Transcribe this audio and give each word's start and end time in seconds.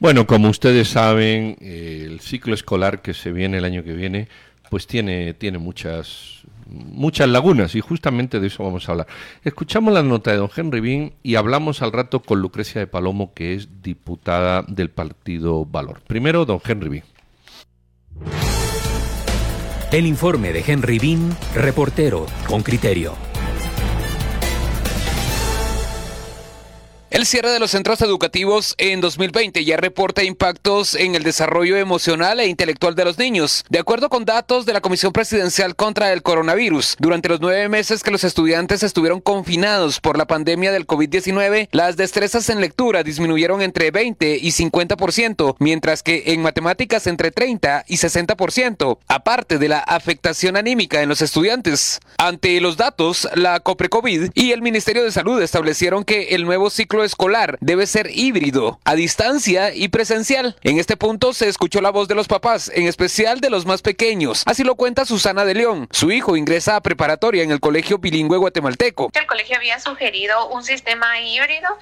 Bueno, 0.00 0.26
como 0.26 0.48
ustedes 0.48 0.88
saben, 0.88 1.58
el 1.60 2.20
ciclo 2.20 2.54
escolar 2.54 3.02
que 3.02 3.12
se 3.12 3.32
viene 3.32 3.58
el 3.58 3.66
año 3.66 3.84
que 3.84 3.92
viene, 3.92 4.28
pues 4.70 4.86
tiene, 4.86 5.34
tiene 5.34 5.58
muchas, 5.58 6.40
muchas 6.66 7.28
lagunas 7.28 7.74
y 7.74 7.80
justamente 7.80 8.40
de 8.40 8.46
eso 8.46 8.64
vamos 8.64 8.88
a 8.88 8.92
hablar. 8.92 9.06
Escuchamos 9.44 9.92
la 9.92 10.02
nota 10.02 10.30
de 10.30 10.38
don 10.38 10.48
Henry 10.56 10.80
Bean 10.80 11.12
y 11.22 11.34
hablamos 11.34 11.82
al 11.82 11.92
rato 11.92 12.20
con 12.20 12.40
Lucrecia 12.40 12.80
de 12.80 12.86
Palomo, 12.86 13.34
que 13.34 13.52
es 13.52 13.82
diputada 13.82 14.64
del 14.66 14.88
partido 14.88 15.66
Valor. 15.66 16.00
Primero, 16.06 16.46
don 16.46 16.62
Henry 16.66 16.88
Bean. 16.88 17.04
El 19.92 20.06
informe 20.06 20.54
de 20.54 20.64
Henry 20.66 20.98
Bean, 20.98 21.36
reportero 21.54 22.24
con 22.48 22.62
criterio. 22.62 23.29
El 27.10 27.26
cierre 27.26 27.50
de 27.50 27.58
los 27.58 27.72
centros 27.72 28.00
educativos 28.02 28.76
en 28.78 29.00
2020 29.00 29.64
ya 29.64 29.76
reporta 29.76 30.22
impactos 30.22 30.94
en 30.94 31.16
el 31.16 31.24
desarrollo 31.24 31.76
emocional 31.76 32.38
e 32.38 32.46
intelectual 32.46 32.94
de 32.94 33.04
los 33.04 33.18
niños. 33.18 33.64
De 33.68 33.80
acuerdo 33.80 34.08
con 34.08 34.24
datos 34.24 34.64
de 34.64 34.72
la 34.72 34.80
Comisión 34.80 35.12
Presidencial 35.12 35.74
contra 35.74 36.12
el 36.12 36.22
Coronavirus, 36.22 36.94
durante 37.00 37.28
los 37.28 37.40
nueve 37.40 37.68
meses 37.68 38.04
que 38.04 38.12
los 38.12 38.22
estudiantes 38.22 38.84
estuvieron 38.84 39.20
confinados 39.20 39.98
por 39.98 40.16
la 40.16 40.28
pandemia 40.28 40.70
del 40.70 40.86
COVID-19, 40.86 41.68
las 41.72 41.96
destrezas 41.96 42.48
en 42.48 42.60
lectura 42.60 43.02
disminuyeron 43.02 43.60
entre 43.60 43.90
20 43.90 44.36
y 44.40 44.48
50%, 44.52 45.56
mientras 45.58 46.04
que 46.04 46.22
en 46.26 46.42
matemáticas 46.42 47.08
entre 47.08 47.32
30 47.32 47.86
y 47.88 47.96
60%, 47.96 48.98
aparte 49.08 49.58
de 49.58 49.68
la 49.68 49.80
afectación 49.80 50.56
anímica 50.56 51.02
en 51.02 51.08
los 51.08 51.22
estudiantes. 51.22 51.98
Ante 52.18 52.60
los 52.60 52.76
datos, 52.76 53.28
la 53.34 53.58
COPRECOVID 53.58 54.30
y 54.34 54.52
el 54.52 54.62
Ministerio 54.62 55.02
de 55.02 55.10
Salud 55.10 55.42
establecieron 55.42 56.04
que 56.04 56.36
el 56.36 56.44
nuevo 56.44 56.70
ciclo 56.70 56.99
escolar 57.04 57.58
debe 57.60 57.86
ser 57.86 58.10
híbrido, 58.12 58.80
a 58.84 58.94
distancia 58.94 59.74
y 59.74 59.88
presencial. 59.88 60.56
En 60.62 60.78
este 60.78 60.96
punto 60.96 61.32
se 61.32 61.48
escuchó 61.48 61.80
la 61.80 61.90
voz 61.90 62.08
de 62.08 62.14
los 62.14 62.28
papás, 62.28 62.70
en 62.74 62.86
especial 62.86 63.40
de 63.40 63.50
los 63.50 63.66
más 63.66 63.82
pequeños. 63.82 64.42
Así 64.46 64.64
lo 64.64 64.74
cuenta 64.74 65.04
Susana 65.04 65.44
de 65.44 65.54
León. 65.54 65.88
Su 65.90 66.10
hijo 66.10 66.36
ingresa 66.36 66.76
a 66.76 66.82
preparatoria 66.82 67.42
en 67.42 67.50
el 67.50 67.60
Colegio 67.60 67.98
Bilingüe 67.98 68.38
Guatemalteco. 68.38 69.10
El 69.12 69.26
colegio 69.26 69.56
había 69.56 69.78
sugerido 69.78 70.48
un 70.48 70.62
sistema 70.62 71.20
híbrido 71.20 71.78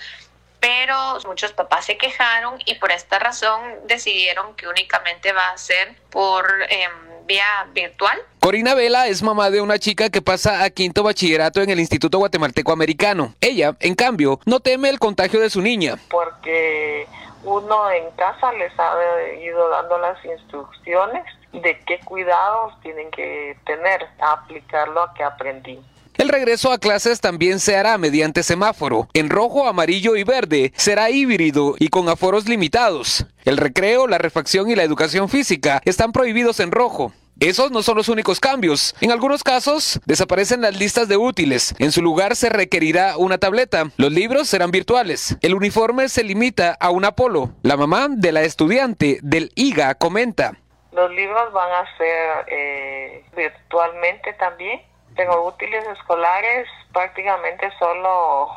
pero 0.61 1.19
muchos 1.27 1.53
papás 1.53 1.87
se 1.87 1.97
quejaron 1.97 2.61
y 2.65 2.75
por 2.77 2.91
esta 2.91 3.19
razón 3.19 3.61
decidieron 3.87 4.57
que 4.57 4.67
únicamente 4.67 5.33
va 5.33 5.51
a 5.51 5.59
ser 5.59 5.95
por 6.11 6.47
eh, 6.69 6.89
vía 7.29 7.45
virtual. 7.73 8.19
Corina 8.41 8.75
Vela 8.75 9.07
es 9.07 9.23
mamá 9.23 9.51
de 9.51 9.61
una 9.61 9.79
chica 9.79 10.11
que 10.11 10.23
pasa 10.23 10.65
a 10.65 10.71
quinto 10.71 11.05
bachillerato 11.05 11.61
en 11.61 11.71
el 11.71 11.79
Instituto 11.79 12.19
Guatemalteco 12.19 12.73
Americano. 12.73 13.35
Ella, 13.41 13.77
en 13.79 13.95
cambio, 13.95 14.41
no 14.47 14.59
teme 14.59 14.89
el 14.89 14.99
contagio 14.99 15.39
de 15.39 15.51
su 15.51 15.61
niña. 15.61 15.97
Porque 16.11 17.07
uno 17.45 17.91
en 17.91 18.11
casa 18.17 18.53
les 18.55 18.73
ha 18.79 18.95
ido 19.41 19.69
dando 19.69 19.99
las 19.99 20.25
instrucciones 20.25 21.25
de 21.53 21.79
qué 21.87 22.01
cuidados 22.01 22.75
tienen 22.83 23.11
que 23.11 23.57
tener, 23.65 24.07
a 24.19 24.33
aplicar 24.33 24.89
lo 24.89 25.13
que 25.15 25.23
aprendí. 25.23 25.81
El 26.19 26.31
regreso 26.31 26.73
a 26.73 26.79
clases 26.79 27.21
también 27.21 27.61
se 27.61 27.77
hará 27.77 27.97
mediante 27.97 28.43
semáforo. 28.43 29.07
En 29.15 29.31
rojo, 29.31 29.69
amarillo 29.69 30.17
y 30.17 30.25
verde 30.25 30.73
será 30.75 31.11
híbrido 31.11 31.77
y 31.79 31.91
con 31.91 32.09
aforos 32.09 32.49
limitados. 32.49 33.25
El 33.45 33.57
recreo, 33.57 34.09
la 34.09 34.19
refacción 34.19 34.69
y 34.69 34.75
la 34.75 34.83
educación 34.83 35.29
física 35.29 35.81
están 35.85 36.11
prohibidos 36.11 36.59
en 36.59 36.73
rojo. 36.73 37.13
Esos 37.39 37.71
no 37.71 37.85
son 37.85 37.99
los 37.99 38.09
únicos 38.09 38.41
cambios. 38.41 38.97
En 39.01 39.13
algunos 39.13 39.45
casos, 39.45 40.01
desaparecen 40.07 40.61
las 40.61 40.77
listas 40.77 41.07
de 41.07 41.17
útiles. 41.17 41.73
En 41.79 41.93
su 41.93 42.03
lugar 42.03 42.35
se 42.35 42.49
requerirá 42.49 43.17
una 43.17 43.39
tableta. 43.39 43.85
Los 43.97 44.11
libros 44.11 44.49
serán 44.49 44.73
virtuales. 44.73 45.39
El 45.41 45.55
uniforme 45.55 46.09
se 46.09 46.25
limita 46.25 46.77
a 46.81 46.91
un 46.91 47.05
apolo. 47.05 47.53
La 47.63 47.77
mamá 47.77 48.09
de 48.11 48.33
la 48.33 48.43
estudiante 48.43 49.21
del 49.23 49.53
IGA 49.55 49.95
comenta. 49.95 50.55
Los 50.91 51.13
libros 51.13 51.53
van 51.53 51.71
a 51.71 51.97
ser 51.97 52.45
eh, 52.49 53.25
virtualmente 53.37 54.33
también 54.33 54.81
tengo 55.19 55.49
útiles 55.49 55.85
escolares, 55.89 56.69
prácticamente 56.93 57.69
solo, 57.77 58.49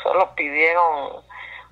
solo 0.00 0.32
pidieron 0.36 1.24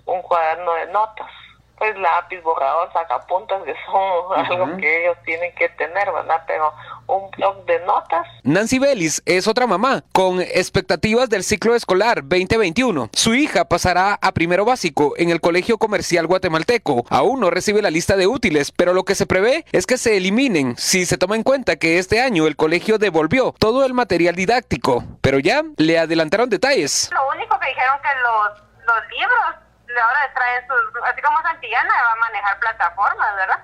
un 0.05 0.21
cuaderno 0.23 0.75
de 0.75 0.87
notas. 0.87 1.31
Pues 1.79 1.97
lápiz, 1.97 2.43
borrador, 2.43 2.93
sacapuntas, 2.93 3.63
que 3.63 3.77
son 3.87 4.33
algo 4.51 4.77
que 4.79 5.05
ellos 5.05 5.17
tienen 5.25 5.55
que 5.55 5.69
tener, 5.71 6.11
¿verdad? 6.11 6.43
Pero 6.49 6.75
un 7.09 7.31
blog 7.31 7.65
de 7.67 7.81
notas. 7.81 8.27
Nancy 8.43 8.79
Vélez 8.79 9.23
es 9.25 9.47
otra 9.47 9.67
mamá 9.67 10.05
con 10.13 10.41
expectativas 10.41 11.29
del 11.29 11.45
ciclo 11.45 11.75
escolar 11.75 12.23
2021. 12.23 13.11
Su 13.13 13.35
hija 13.35 13.65
pasará 13.67 14.19
a 14.21 14.33
primero 14.33 14.65
básico 14.65 15.15
en 15.17 15.31
el 15.31 15.41
Colegio 15.41 15.79
Comercial 15.79 16.27
Guatemalteco. 16.27 17.05
Aún 17.11 17.41
no 17.41 17.51
recibe 17.51 17.83
la 17.83 17.91
lista 17.91 18.17
de 18.17 18.27
útiles, 18.27 18.73
pero 18.73 18.93
lo 18.93 19.05
que 19.05 19.15
se 19.15 19.27
prevé 19.27 19.65
es 19.73 19.87
que 19.87 19.99
se 19.99 20.17
eliminen 20.17 20.77
si 20.77 21.07
se 21.07 21.19
toma 21.19 21.37
en 21.37 21.43
cuenta 21.43 21.77
que 21.77 21.99
este 21.99 22.21
año 22.21 22.47
el 22.47 22.57
colegio 22.57 22.99
devolvió 22.99 23.55
todo 23.59 23.85
el 23.85 23.95
material 23.95 24.35
didáctico. 24.35 25.05
Pero 25.21 25.39
ya 25.39 25.63
le 25.77 25.99
adelantaron 25.99 26.49
detalles. 26.49 27.11
Lo 27.13 27.29
único 27.37 27.59
que 27.59 27.69
dijeron 27.69 27.99
que 28.03 28.09
los, 28.21 28.87
los 28.87 29.09
libros 29.11 29.67
ahora 30.01 30.33
traen 30.35 30.67
sus, 30.67 31.03
así 31.05 31.23
como 31.23 31.41
Santillana 31.43 31.95
va 32.05 32.13
a 32.13 32.17
manejar 32.17 32.61
plataformas, 32.61 33.37
¿verdad? 33.37 33.59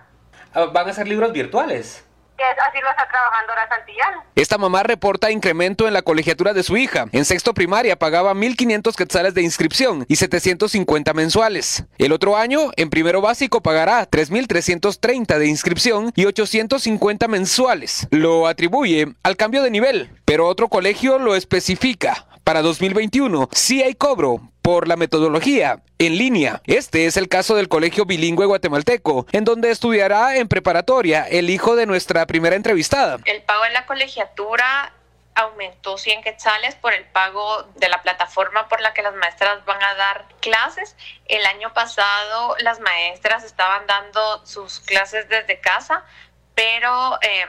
Ah, 0.55 0.67
¿Van 0.73 0.89
a 0.89 0.93
ser 0.93 1.09
libros 1.09 1.33
virtuales? 1.33 2.07
Así 2.69 2.79
lo 2.83 2.91
está 2.91 3.09
trabajando 3.09 3.55
la 3.55 3.69
Santillana. 3.69 4.25
Esta 4.35 4.59
mamá 4.59 4.83
reporta 4.83 5.31
incremento 5.31 5.87
en 5.87 5.95
la 5.95 6.03
colegiatura 6.03 6.53
de 6.53 6.63
su 6.63 6.77
hija. 6.77 7.07
En 7.13 7.25
sexto 7.25 7.55
primaria 7.55 7.97
pagaba 7.97 8.35
1.500 8.35 8.95
quetzales 8.95 9.35
de 9.35 9.43
inscripción 9.43 10.05
y 10.09 10.17
750 10.17 11.13
mensuales. 11.15 11.85
El 11.99 12.13
otro 12.13 12.37
año, 12.37 12.71
en 12.77 12.91
primero 12.91 13.21
básico, 13.21 13.63
pagará 13.63 14.09
3.330 14.09 15.39
de 15.39 15.47
inscripción 15.47 16.13
y 16.15 16.25
850 16.25 17.29
mensuales. 17.29 18.09
Lo 18.11 18.47
atribuye 18.47 19.15
al 19.23 19.37
cambio 19.37 19.63
de 19.63 19.71
nivel, 19.71 20.11
pero 20.25 20.47
otro 20.47 20.69
colegio 20.69 21.19
lo 21.19 21.35
especifica. 21.35 22.27
Para 22.45 22.63
2021 22.63 23.49
sí 23.53 23.83
hay 23.83 23.95
cobro 23.95 24.41
por 24.63 24.89
la 24.89 24.97
metodología 24.97 25.81
en 25.99 26.19
línea. 26.19 26.61
Este 26.67 27.07
es 27.07 27.17
el 27.17 27.29
caso 27.29 27.55
del 27.55 27.69
Colegio 27.69 28.05
Bilingüe 28.05 28.47
Guatemalteco, 28.47 29.27
en 29.31 29.45
donde 29.45 29.71
estudiará 29.71 30.37
en 30.37 30.49
preparatoria 30.49 31.27
el 31.29 31.51
hijo 31.51 31.77
de 31.77 31.87
nuestra 31.87 32.27
primera 32.27 32.57
entrevistada. 32.57 33.19
El 33.25 33.43
pago 33.43 33.63
de 33.63 33.71
la 33.71 33.87
colegiatura 33.87 34.93
aumentó 35.35 35.97
100 35.97 36.23
quetzales 36.23 36.75
por 36.75 36.93
el 36.93 37.05
pago 37.05 37.63
de 37.77 37.89
la 37.89 38.03
plataforma 38.03 38.69
por 38.69 38.81
la 38.81 38.93
que 38.93 39.03
las 39.03 39.15
maestras 39.15 39.65
van 39.65 39.83
a 39.83 39.95
dar 39.95 40.27
clases. 40.41 40.97
El 41.27 41.47
año 41.47 41.73
pasado 41.73 42.57
las 42.59 42.81
maestras 42.81 43.45
estaban 43.45 43.87
dando 43.87 44.45
sus 44.45 44.81
clases 44.81 45.29
desde 45.29 45.61
casa, 45.61 46.05
pero 46.55 47.19
em, 47.23 47.49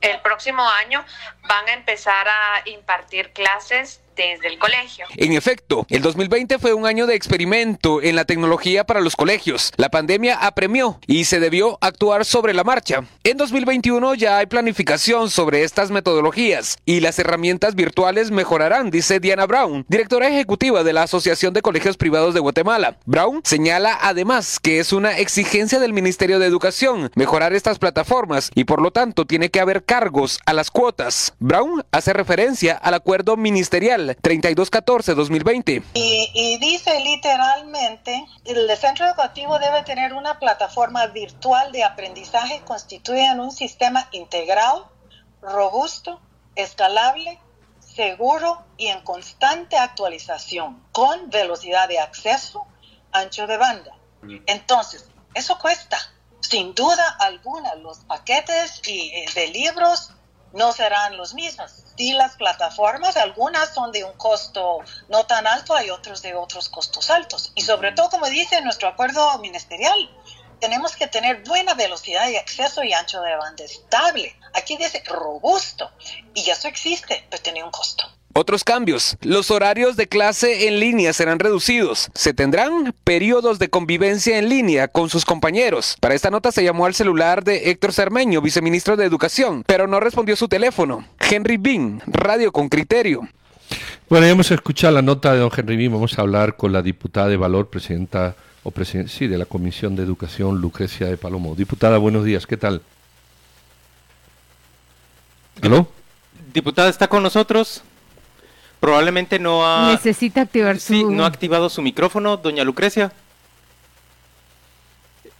el 0.00 0.20
próximo 0.20 0.68
año 0.68 1.04
van 1.42 1.68
a 1.68 1.72
empezar 1.72 2.28
a 2.28 2.62
impartir 2.66 3.32
clases 3.32 4.01
desde 4.16 4.48
el 4.48 4.58
colegio. 4.58 5.06
En 5.16 5.32
efecto, 5.32 5.86
el 5.88 6.02
2020 6.02 6.58
fue 6.58 6.74
un 6.74 6.86
año 6.86 7.06
de 7.06 7.14
experimento 7.14 8.02
en 8.02 8.16
la 8.16 8.24
tecnología 8.24 8.84
para 8.84 9.00
los 9.00 9.16
colegios. 9.16 9.72
La 9.76 9.90
pandemia 9.90 10.36
apremió 10.36 10.98
y 11.06 11.24
se 11.24 11.40
debió 11.40 11.78
actuar 11.80 12.24
sobre 12.24 12.54
la 12.54 12.64
marcha. 12.64 13.04
En 13.24 13.36
2021 13.36 14.14
ya 14.14 14.38
hay 14.38 14.46
planificación 14.46 15.30
sobre 15.30 15.64
estas 15.64 15.90
metodologías 15.90 16.78
y 16.84 17.00
las 17.00 17.18
herramientas 17.18 17.74
virtuales 17.74 18.30
mejorarán, 18.30 18.90
dice 18.90 19.20
Diana 19.20 19.46
Brown, 19.46 19.84
directora 19.88 20.28
ejecutiva 20.28 20.84
de 20.84 20.92
la 20.92 21.04
Asociación 21.04 21.54
de 21.54 21.62
Colegios 21.62 21.96
Privados 21.96 22.34
de 22.34 22.40
Guatemala. 22.40 22.98
Brown 23.06 23.40
señala 23.44 23.98
además 24.00 24.58
que 24.60 24.78
es 24.78 24.92
una 24.92 25.18
exigencia 25.18 25.78
del 25.78 25.92
Ministerio 25.92 26.38
de 26.38 26.46
Educación 26.46 27.10
mejorar 27.14 27.52
estas 27.52 27.78
plataformas 27.78 28.50
y 28.54 28.64
por 28.64 28.80
lo 28.80 28.90
tanto 28.90 29.26
tiene 29.26 29.50
que 29.50 29.60
haber 29.60 29.84
cargos 29.84 30.38
a 30.46 30.52
las 30.52 30.70
cuotas. 30.70 31.34
Brown 31.38 31.84
hace 31.90 32.12
referencia 32.12 32.74
al 32.74 32.94
acuerdo 32.94 33.36
ministerial 33.36 34.01
3214-2020. 34.08 35.82
Y, 35.94 36.30
y 36.34 36.58
dice 36.58 37.00
literalmente, 37.00 38.24
el 38.44 38.76
centro 38.76 39.06
educativo 39.06 39.58
debe 39.58 39.82
tener 39.82 40.12
una 40.12 40.38
plataforma 40.38 41.06
virtual 41.08 41.72
de 41.72 41.84
aprendizaje 41.84 42.62
constituida 42.64 43.32
en 43.32 43.40
un 43.40 43.52
sistema 43.52 44.08
integrado, 44.12 44.90
robusto, 45.40 46.20
escalable, 46.54 47.38
seguro 47.80 48.64
y 48.76 48.88
en 48.88 49.00
constante 49.02 49.76
actualización, 49.76 50.82
con 50.92 51.30
velocidad 51.30 51.88
de 51.88 51.98
acceso, 51.98 52.66
ancho 53.12 53.46
de 53.46 53.56
banda. 53.56 53.96
Entonces, 54.46 55.08
eso 55.34 55.58
cuesta. 55.58 55.98
Sin 56.40 56.74
duda 56.74 57.16
alguna, 57.20 57.74
los 57.76 57.98
paquetes 58.00 58.82
eh, 58.86 59.24
de 59.34 59.48
libros 59.48 60.12
no 60.52 60.72
serán 60.72 61.16
los 61.16 61.34
mismos. 61.34 61.72
Sí, 61.96 62.12
las 62.12 62.36
plataformas, 62.36 63.16
algunas 63.16 63.74
son 63.74 63.92
de 63.92 64.04
un 64.04 64.12
costo 64.14 64.78
no 65.08 65.24
tan 65.26 65.46
alto, 65.46 65.74
hay 65.74 65.90
otros 65.90 66.22
de 66.22 66.34
otros 66.34 66.68
costos 66.68 67.10
altos. 67.10 67.52
Y 67.54 67.62
sobre 67.62 67.92
todo, 67.92 68.10
como 68.10 68.26
dice 68.26 68.60
nuestro 68.62 68.88
acuerdo 68.88 69.38
ministerial, 69.38 70.10
tenemos 70.62 70.94
que 70.94 71.08
tener 71.08 71.42
buena 71.42 71.74
velocidad 71.74 72.26
de 72.28 72.38
acceso 72.38 72.84
y 72.84 72.92
ancho 72.92 73.20
de 73.20 73.36
banda 73.36 73.64
estable. 73.64 74.38
Aquí 74.54 74.76
dice 74.76 75.02
robusto. 75.04 75.90
Y 76.34 76.48
eso 76.48 76.68
existe, 76.68 77.26
pero 77.28 77.42
tiene 77.42 77.64
un 77.64 77.70
costo. 77.70 78.04
Otros 78.34 78.64
cambios. 78.64 79.18
Los 79.20 79.50
horarios 79.50 79.96
de 79.96 80.08
clase 80.08 80.66
en 80.66 80.80
línea 80.80 81.12
serán 81.12 81.38
reducidos. 81.38 82.08
Se 82.14 82.32
tendrán 82.32 82.94
periodos 83.04 83.58
de 83.58 83.68
convivencia 83.68 84.38
en 84.38 84.48
línea 84.48 84.88
con 84.88 85.10
sus 85.10 85.26
compañeros. 85.26 85.96
Para 86.00 86.14
esta 86.14 86.30
nota 86.30 86.50
se 86.50 86.64
llamó 86.64 86.86
al 86.86 86.94
celular 86.94 87.44
de 87.44 87.70
Héctor 87.70 87.92
Cermeño, 87.92 88.40
viceministro 88.40 88.96
de 88.96 89.04
Educación, 89.04 89.64
pero 89.66 89.86
no 89.86 90.00
respondió 90.00 90.34
su 90.36 90.48
teléfono. 90.48 91.04
Henry 91.20 91.58
Bean, 91.58 92.02
Radio 92.06 92.52
con 92.52 92.70
Criterio. 92.70 93.28
Bueno, 94.08 94.26
ya 94.26 94.32
hemos 94.32 94.50
escuchado 94.50 94.94
la 94.94 95.02
nota 95.02 95.34
de 95.34 95.40
don 95.40 95.50
Henry 95.54 95.76
Bean. 95.76 95.92
Vamos 95.92 96.18
a 96.18 96.22
hablar 96.22 96.56
con 96.56 96.72
la 96.72 96.80
diputada 96.80 97.28
de 97.28 97.36
Valor, 97.36 97.68
presidenta 97.68 98.34
o 98.62 98.70
presidenta, 98.70 99.12
sí, 99.12 99.26
de 99.26 99.36
la 99.36 99.44
Comisión 99.44 99.94
de 99.94 100.04
Educación, 100.04 100.58
Lucrecia 100.58 101.06
de 101.06 101.18
Palomo. 101.18 101.54
Diputada, 101.54 101.98
buenos 101.98 102.24
días. 102.24 102.46
¿Qué 102.46 102.56
tal? 102.56 102.80
¿Aló? 105.60 105.86
Diputada, 106.54 106.88
¿está 106.88 107.08
con 107.08 107.22
nosotros? 107.22 107.82
Probablemente 108.82 109.38
no 109.38 109.64
ha... 109.64 109.92
Necesita 109.92 110.40
activar 110.40 110.80
su... 110.80 110.92
Sí, 110.92 111.04
no 111.04 111.22
ha 111.22 111.28
activado 111.28 111.70
su 111.70 111.82
micrófono, 111.82 112.36
doña 112.36 112.64
Lucrecia. 112.64 113.12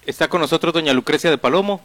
Está 0.07 0.29
con 0.29 0.41
nosotros 0.41 0.73
doña 0.73 0.93
Lucrecia 0.93 1.29
de 1.29 1.39
Palomo. 1.39 1.81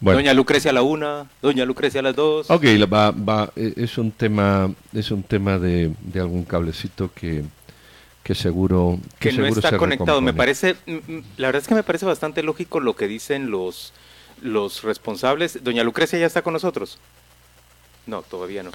Doña 0.00 0.34
Lucrecia 0.34 0.72
a 0.72 0.74
la 0.74 0.82
una, 0.82 1.30
doña 1.40 1.64
Lucrecia 1.64 2.00
a 2.00 2.02
las 2.02 2.16
dos. 2.16 2.50
Ok, 2.50 2.64
va, 2.92 3.12
va, 3.12 3.52
e, 3.54 3.74
es 3.76 3.96
un 3.96 4.10
tema, 4.10 4.74
es 4.92 5.12
un 5.12 5.22
tema 5.22 5.60
de, 5.60 5.92
de 6.00 6.18
algún 6.18 6.42
cablecito 6.42 7.12
que, 7.14 7.44
que 8.24 8.34
seguro 8.34 8.98
que, 9.20 9.30
no 9.30 9.46
está 9.46 9.76
conectado. 9.76 10.20
Me 10.20 10.34
parece, 10.34 10.74
la 11.36 11.46
verdad 11.46 11.62
es 11.62 11.68
que 11.68 11.76
me 11.76 11.84
parece 11.84 12.06
bastante 12.06 12.42
lógico 12.42 12.80
lo 12.80 12.96
que 12.96 13.06
dicen 13.06 13.52
los 13.52 13.92
los 14.40 14.82
responsables. 14.82 15.62
Doña 15.62 15.84
Lucrecia 15.84 16.18
ya 16.18 16.26
está 16.26 16.42
con 16.42 16.54
nosotros. 16.54 16.98
No, 18.04 18.22
todavía 18.22 18.64
no. 18.64 18.72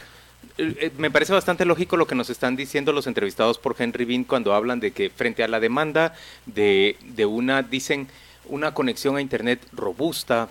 Eh, 0.58 0.76
eh, 0.80 0.92
me 0.98 1.12
parece 1.12 1.34
bastante 1.34 1.66
lógico 1.66 1.98
lo 1.98 2.08
que 2.08 2.16
nos 2.16 2.30
están 2.30 2.56
diciendo 2.56 2.92
los 2.92 3.08
entrevistados 3.08 3.58
por 3.58 3.76
Henry 3.78 4.06
Bean 4.06 4.24
cuando 4.24 4.54
hablan 4.54 4.80
de 4.80 4.92
que 4.92 5.10
frente 5.10 5.44
a 5.44 5.48
la 5.48 5.60
demanda 5.60 6.14
de, 6.46 6.98
de 7.02 7.26
una, 7.26 7.62
dicen, 7.62 8.08
una 8.46 8.74
conexión 8.74 9.18
a 9.18 9.22
Internet 9.22 9.62
robusta, 9.74 10.50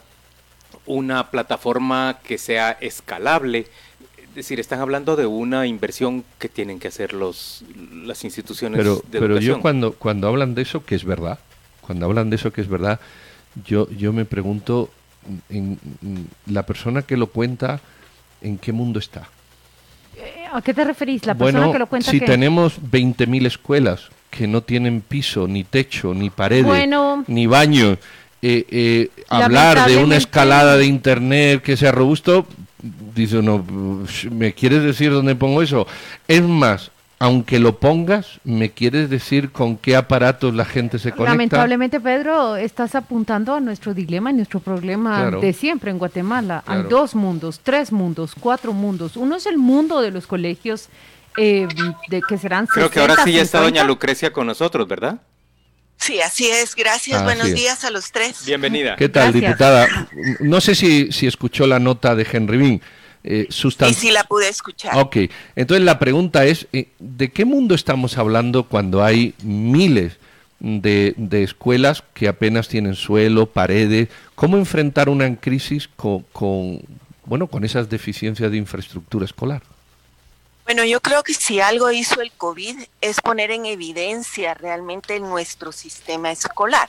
una 0.87 1.31
plataforma 1.31 2.19
que 2.23 2.39
sea 2.39 2.73
escalable, 2.81 3.67
es 4.29 4.35
decir, 4.35 4.61
están 4.61 4.81
hablando 4.81 5.17
de 5.17 5.27
una 5.27 5.67
inversión 5.67 6.25
que 6.39 6.49
tienen 6.49 6.79
que 6.79 6.89
hacer 6.89 7.15
los, 7.15 7.65
las 8.05 8.23
instituciones 8.23 8.79
pero, 8.79 9.03
de 9.11 9.19
Pero 9.19 9.41
yo 9.41 9.61
cuando, 9.61 9.93
cuando 9.93 10.29
hablan 10.29 10.55
de 10.55 10.63
eso, 10.63 10.85
que 10.85 10.95
es 10.95 11.05
verdad, 11.05 11.39
cuando 11.81 12.05
hablan 12.05 12.29
de 12.29 12.37
eso 12.37 12.53
que 12.53 12.61
es 12.61 12.69
verdad, 12.69 13.01
yo, 13.65 13.89
yo 13.91 14.13
me 14.13 14.27
pregunto, 14.27 14.91
en, 15.49 15.79
la 16.47 16.65
persona 16.67 17.03
que 17.03 17.17
lo 17.17 17.29
cuenta, 17.29 17.81
¿en 18.43 18.59
qué 18.59 18.73
mundo 18.73 18.99
está? 18.99 19.29
¿A 20.57 20.63
qué 20.63 20.73
te 20.73 20.85
referís? 20.85 21.27
La 21.27 21.35
persona 21.35 21.71
que 21.71 21.79
lo 21.79 21.87
cuenta. 21.87 22.11
Si 22.11 22.19
tenemos 22.19 22.81
20.000 22.81 23.45
escuelas 23.47 24.09
que 24.31 24.47
no 24.47 24.63
tienen 24.63 25.03
piso, 25.03 25.47
ni 25.47 25.65
techo, 25.65 26.15
ni 26.15 26.31
paredes, 26.31 26.89
ni 27.27 27.47
baño, 27.47 27.99
eh, 28.41 28.65
eh, 28.71 29.11
hablar 29.29 29.87
de 29.87 29.99
una 29.99 30.17
escalada 30.17 30.79
de 30.79 30.87
internet 30.87 31.61
que 31.63 31.77
sea 31.77 31.93
robusto, 31.93 32.47
dice 33.15 33.37
uno, 33.37 33.63
¿me 34.31 34.55
quieres 34.55 34.83
decir 34.83 35.11
dónde 35.11 35.35
pongo 35.35 35.61
eso? 35.61 35.87
Es 36.27 36.41
más, 36.41 36.91
aunque 37.19 37.59
lo 37.59 37.79
pongas, 37.79 38.41
¿me 38.45 38.71
quieres 38.73 39.09
decir 39.09 39.51
con 39.51 39.79
qué 39.79 39.97
aparatos 39.97 40.55
la 40.55 40.67
gente 40.67 40.99
se 40.99 41.13
conecta? 41.13 41.33
Lamentablemente, 41.33 41.99
Pedro, 41.99 42.57
estás 42.57 42.95
apuntando 42.95 43.55
a 43.55 43.61
nuestro 43.61 43.95
dilema 43.95 44.31
y 44.31 44.35
nuestro 44.35 44.61
problema 44.61 45.31
de 45.31 45.53
siempre 45.55 45.91
en 45.91 45.99
Guatemala. 45.99 46.63
Hay 46.67 46.83
dos 46.83 47.15
mundos, 47.15 47.61
tres 47.63 47.91
mundos, 47.91 48.35
cuatro 48.39 48.73
mundos. 48.75 49.17
Uno 49.17 49.37
es 49.37 49.47
el 49.47 49.57
mundo 49.57 50.03
de 50.03 50.11
los 50.11 50.27
colegios 50.27 50.89
eh, 51.39 51.67
de 52.09 52.23
que 52.29 52.37
serán 52.37 52.67
Creo 52.67 52.91
que 52.91 53.01
ahora 53.01 53.17
sí 53.25 53.33
ya 53.33 53.43
está 53.43 53.61
doña 53.61 53.83
Lucrecia 53.83 54.33
con 54.33 54.47
nosotros, 54.47 54.87
¿verdad? 54.87 55.19
Sí, 55.97 56.21
así 56.21 56.47
es. 56.47 56.75
Gracias. 56.75 57.25
Buenos 57.25 57.47
días 57.47 57.83
a 57.85 57.91
los 57.91 58.13
tres. 58.13 58.45
Bienvenida. 58.45 58.97
¿Qué 58.97 59.09
tal, 59.09 59.33
diputada? 59.33 59.89
No 60.41 60.61
sé 60.61 60.75
si, 60.75 61.11
si 61.13 61.27
escuchó 61.27 61.67
la 61.67 61.79
nota 61.79 62.15
de 62.15 62.27
Henry 62.31 62.59
Bean 62.59 62.83
eh, 63.27 63.49
Sí, 63.51 64.11
la 64.11 64.25
pude 64.25 64.49
escuchar. 64.49 64.97
Ok, 64.97 65.17
entonces 65.57 65.85
la 65.85 65.99
pregunta 65.99 66.45
es, 66.45 66.69
eh, 66.73 66.89
¿de 66.99 67.31
qué 67.33 67.45
mundo 67.45 67.75
estamos 67.75 68.17
hablando 68.19 68.65
cuando 68.65 69.03
hay 69.03 69.35
miles 69.43 70.19
de, 70.61 71.15
escuelas 71.43 72.05
que 72.15 72.29
apenas 72.29 72.69
tienen 72.69 72.95
suelo, 72.95 73.47
paredes? 73.47 74.09
¿Cómo 74.37 74.57
enfrentar 74.57 75.09
una 75.09 75.35
crisis 75.37 75.89
con, 75.97 76.83
bueno, 77.25 77.49
con 77.49 77.65
esas 77.65 77.91
deficiencias 77.91 78.51
de 78.51 78.57
infraestructura 78.57 79.25
escolar? 79.25 79.63
Bueno, 80.65 80.85
yo 80.85 81.01
creo 81.01 81.23
que 81.23 81.35
si 81.35 81.61
algo 81.61 81.91
hizo 81.91 82.21
el 82.21 82.33
COVID 82.33 82.77
es 83.01 83.21
poner 83.21 83.51
en 83.51 83.67
evidencia 83.67 84.55
realmente 84.55 85.19
nuestro 85.21 85.73
sistema 85.73 86.31
escolar. 86.31 86.89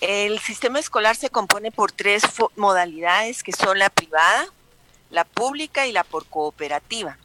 El 0.00 0.38
sistema 0.40 0.78
escolar 0.78 1.14
se 1.14 1.30
compone 1.30 1.70
por 1.70 1.92
tres 1.92 2.22
modalidades 2.56 3.42
que 3.42 3.52
son 3.52 3.78
la 3.78 3.88
privada, 3.88 4.46
la 5.12 5.24
pública 5.24 5.86
y 5.86 5.92
la 5.92 6.02
por 6.02 6.26
cooperativa. 6.26 7.18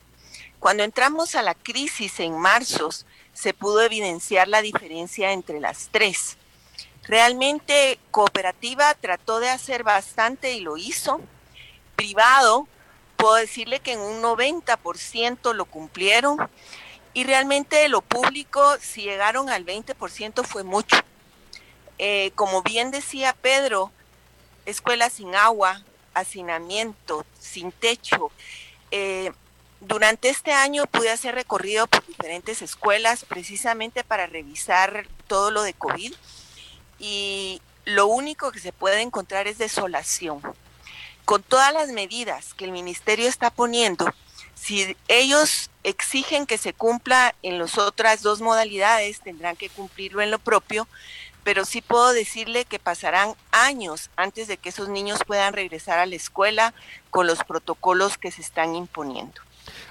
Cuando 0.60 0.84
entramos 0.84 1.34
a 1.36 1.42
la 1.42 1.56
crisis 1.56 2.20
en 2.20 2.38
marzo, 2.38 2.90
se 3.34 3.54
pudo 3.54 3.82
evidenciar 3.82 4.48
la 4.48 4.62
diferencia 4.62 5.32
entre 5.32 5.60
las 5.60 5.90
tres. 5.92 6.38
Realmente 7.04 7.98
cooperativa 8.12 8.94
trató 8.96 9.40
de 9.40 9.50
hacer 9.50 9.84
bastante 9.84 10.54
y 10.54 10.60
lo 10.60 10.76
hizo. 10.76 11.22
Privado, 11.96 12.68
puedo 13.16 13.36
decirle 13.36 13.80
que 13.80 13.94
en 13.94 14.02
un 14.02 14.22
90% 14.22 15.54
lo 15.54 15.66
cumplieron. 15.66 16.38
Y 17.14 17.24
realmente 17.24 17.88
lo 17.88 18.02
público, 18.02 18.78
si 18.82 19.04
llegaron 19.04 19.50
al 19.50 19.66
20% 19.66 20.44
fue 20.44 20.64
mucho. 20.64 20.98
Eh, 22.00 22.32
como 22.36 22.62
bien 22.62 22.92
decía 22.92 23.34
Pedro, 23.34 23.92
escuelas 24.66 25.14
sin 25.14 25.34
agua, 25.36 25.84
hacinamiento, 26.20 27.26
sin 27.40 27.72
techo. 27.72 28.32
Eh, 28.92 29.32
durante 29.80 30.30
este 30.30 30.52
año 30.54 30.86
pude 30.88 31.12
hacer 31.12 31.36
recorrido 31.36 31.88
por 31.88 32.06
diferentes 32.06 32.62
escuelas 32.62 33.26
precisamente 33.26 34.04
para 34.04 34.28
revisar 34.28 35.08
todo 35.28 35.52
lo 35.52 35.62
de 35.64 35.74
COVID 35.74 36.14
y 37.00 37.62
lo 37.86 38.08
único 38.08 38.52
que 38.52 38.60
se 38.60 38.74
puede 38.74 39.02
encontrar 39.02 39.48
es 39.48 39.58
desolación. 39.58 40.42
Con 41.26 41.44
todas 41.44 41.74
las 41.74 41.90
medidas 41.90 42.54
que 42.54 42.66
el 42.66 42.72
ministerio 42.72 43.28
está 43.28 43.50
poniendo, 43.50 44.12
si 44.56 44.98
ellos 45.08 45.70
exigen 45.84 46.46
que 46.46 46.58
se 46.58 46.74
cumpla 46.74 47.36
en 47.44 47.60
las 47.60 47.78
otras 47.78 48.22
dos 48.22 48.42
modalidades, 48.42 49.22
tendrán 49.22 49.56
que 49.56 49.70
cumplirlo 49.70 50.22
en 50.22 50.32
lo 50.32 50.40
propio, 50.40 50.88
pero 51.48 51.64
sí 51.64 51.80
puedo 51.82 52.12
decirle 52.12 52.66
que 52.66 52.78
pasarán 52.78 53.30
años 53.54 54.10
antes 54.18 54.50
de 54.50 54.58
que 54.58 54.68
esos 54.68 54.90
niños 54.90 55.20
puedan 55.26 55.54
regresar 55.54 55.98
a 55.98 56.06
la 56.06 56.16
escuela 56.16 56.74
con 57.10 57.26
los 57.26 57.42
protocolos 57.46 58.18
que 58.18 58.32
se 58.32 58.42
están 58.42 58.76
imponiendo. 58.76 59.32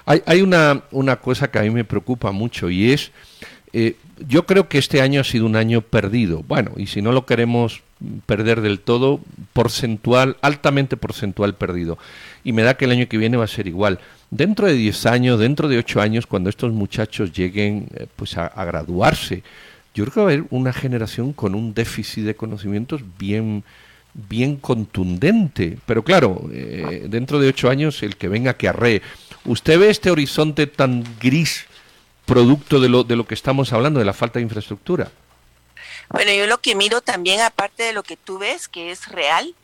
Hay, 0.05 0.43
una, 0.43 0.83
una 0.91 1.15
cosa 1.15 1.49
que 1.49 1.57
a 1.57 1.63
mí 1.63 1.71
me 1.71 1.83
preocupa 1.83 2.31
mucho 2.31 2.69
y 2.69 2.91
es, 2.93 3.11
eh, 3.73 3.95
yo 4.19 4.45
creo 4.45 4.69
que 4.69 4.77
este 4.77 5.01
año 5.01 5.19
ha 5.19 5.23
sido 5.23 5.47
un 5.47 5.55
año 5.55 5.81
perdido. 5.81 6.43
Bueno, 6.47 6.73
y 6.77 6.85
si 6.85 7.01
no 7.01 7.11
lo 7.11 7.25
queremos 7.25 7.81
perder 8.27 8.61
del 8.61 8.79
todo, 8.79 9.19
porcentual, 9.53 10.37
altamente 10.43 10.95
porcentual 10.95 11.55
perdido. 11.55 11.97
Y 12.43 12.53
me 12.53 12.61
da 12.61 12.77
que 12.77 12.85
el 12.85 12.91
año 12.91 13.07
que 13.07 13.17
viene 13.17 13.35
va 13.35 13.45
a 13.45 13.47
ser 13.47 13.65
igual. 13.65 13.99
Dentro 14.29 14.67
de 14.67 14.73
10 14.73 15.07
años, 15.07 15.39
dentro 15.39 15.67
de 15.67 15.79
8 15.79 16.01
años, 16.01 16.27
cuando 16.27 16.51
estos 16.51 16.71
muchachos 16.71 17.31
lleguen 17.31 17.87
eh, 17.95 18.05
pues 18.15 18.37
a 18.37 18.63
graduarse, 18.63 19.41
yo 19.97 20.03
creo 20.03 20.13
que 20.13 20.19
va 20.19 20.29
a 20.29 20.33
haber 20.33 20.45
una 20.51 20.73
generación 20.73 21.33
con 21.33 21.55
un 21.55 21.73
déficit 21.73 22.23
de 22.23 22.35
conocimientos 22.35 23.01
bien, 23.17 23.63
bien 24.13 24.55
contundente. 24.57 25.79
Pero 25.87 26.03
claro, 26.03 26.39
eh, 26.53 27.07
dentro 27.09 27.39
de 27.39 27.47
ocho 27.47 27.67
años, 27.67 28.03
el 28.03 28.15
que 28.15 28.27
venga 28.27 28.55
que 28.55 28.67
arree. 28.67 29.01
¿Usted 29.43 29.79
ve 29.79 29.89
este 29.89 30.11
horizonte 30.11 30.67
tan 30.67 31.03
gris 31.19 31.65
producto 32.27 32.79
de 32.79 32.89
lo, 32.89 33.03
de 33.03 33.15
lo 33.15 33.25
que 33.25 33.33
estamos 33.33 33.73
hablando, 33.73 33.97
de 33.97 34.05
la 34.05 34.13
falta 34.13 34.37
de 34.37 34.43
infraestructura? 34.43 35.09
Bueno, 36.09 36.31
yo 36.31 36.45
lo 36.45 36.59
que 36.59 36.75
miro 36.75 37.01
también, 37.01 37.41
aparte 37.41 37.81
de 37.81 37.93
lo 37.93 38.03
que 38.03 38.17
tú 38.17 38.37
ves, 38.37 38.67
que 38.67 38.91
es 38.91 39.07
real, 39.07 39.55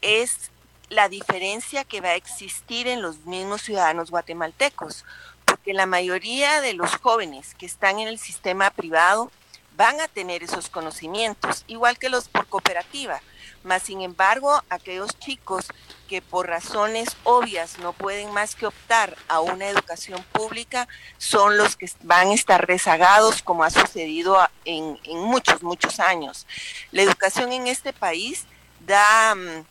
es 0.00 0.52
la 0.90 1.08
diferencia 1.08 1.82
que 1.82 2.00
va 2.00 2.10
a 2.10 2.14
existir 2.14 2.86
en 2.86 3.02
los 3.02 3.24
mismos 3.24 3.62
ciudadanos 3.62 4.12
guatemaltecos, 4.12 5.04
porque 5.44 5.74
la 5.74 5.86
mayoría 5.86 6.60
de 6.60 6.74
los 6.74 6.94
jóvenes 6.94 7.56
que 7.56 7.66
están 7.66 7.98
en 7.98 8.06
el 8.06 8.20
sistema 8.20 8.70
privado 8.70 9.32
van 9.76 10.00
a 10.00 10.08
tener 10.08 10.42
esos 10.42 10.68
conocimientos, 10.68 11.64
igual 11.66 11.98
que 11.98 12.08
los 12.08 12.28
por 12.28 12.46
cooperativa. 12.46 13.20
Mas, 13.64 13.84
sin 13.84 14.00
embargo, 14.00 14.62
aquellos 14.70 15.18
chicos 15.18 15.66
que 16.08 16.20
por 16.20 16.48
razones 16.48 17.16
obvias 17.22 17.78
no 17.78 17.92
pueden 17.92 18.32
más 18.32 18.56
que 18.56 18.66
optar 18.66 19.16
a 19.28 19.40
una 19.40 19.68
educación 19.68 20.22
pública 20.32 20.88
son 21.16 21.56
los 21.56 21.76
que 21.76 21.90
van 22.02 22.28
a 22.28 22.34
estar 22.34 22.66
rezagados, 22.66 23.42
como 23.42 23.62
ha 23.62 23.70
sucedido 23.70 24.38
en, 24.64 24.98
muchos, 25.04 25.62
muchos 25.62 26.00
años. 26.00 26.46
La 26.90 27.02
educación 27.02 27.52
en 27.52 27.68
este 27.68 27.92
país 27.92 28.46
da, 28.80 29.34
mm, 29.34 29.64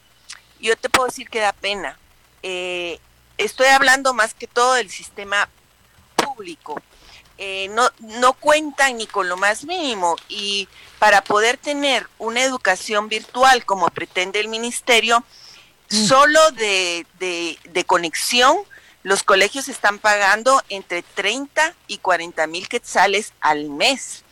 yo 0.61 0.75
te 0.77 0.89
puedo 0.89 1.07
decir 1.07 1.29
que 1.29 1.39
da 1.39 1.51
pena. 1.51 1.99
Eh, 2.43 2.99
estoy 3.37 3.67
hablando 3.67 4.13
más 4.13 4.33
que 4.33 4.47
todo 4.47 4.73
del 4.73 4.89
sistema 4.89 5.49
público. 6.15 6.81
Eh, 7.43 7.69
no, 7.69 7.89
no 8.01 8.33
cuentan 8.33 8.97
ni 8.97 9.07
con 9.07 9.27
lo 9.27 9.35
más 9.35 9.65
mínimo 9.65 10.15
y 10.29 10.67
para 10.99 11.23
poder 11.23 11.57
tener 11.57 12.07
una 12.19 12.43
educación 12.43 13.09
virtual 13.09 13.65
como 13.65 13.87
pretende 13.87 14.39
el 14.39 14.47
ministerio, 14.47 15.23
mm. 15.89 16.05
solo 16.05 16.51
de, 16.51 17.07
de, 17.17 17.83
conexión, 17.85 18.57
los 19.01 19.23
colegios 19.23 19.69
están 19.69 19.97
pagando 19.97 20.61
entre 20.69 21.01
30 21.01 21.73
y 21.87 21.97
40 21.97 22.45
mil 22.45 22.69
quetzales 22.69 23.33
al 23.41 23.71
mes. 23.71 24.23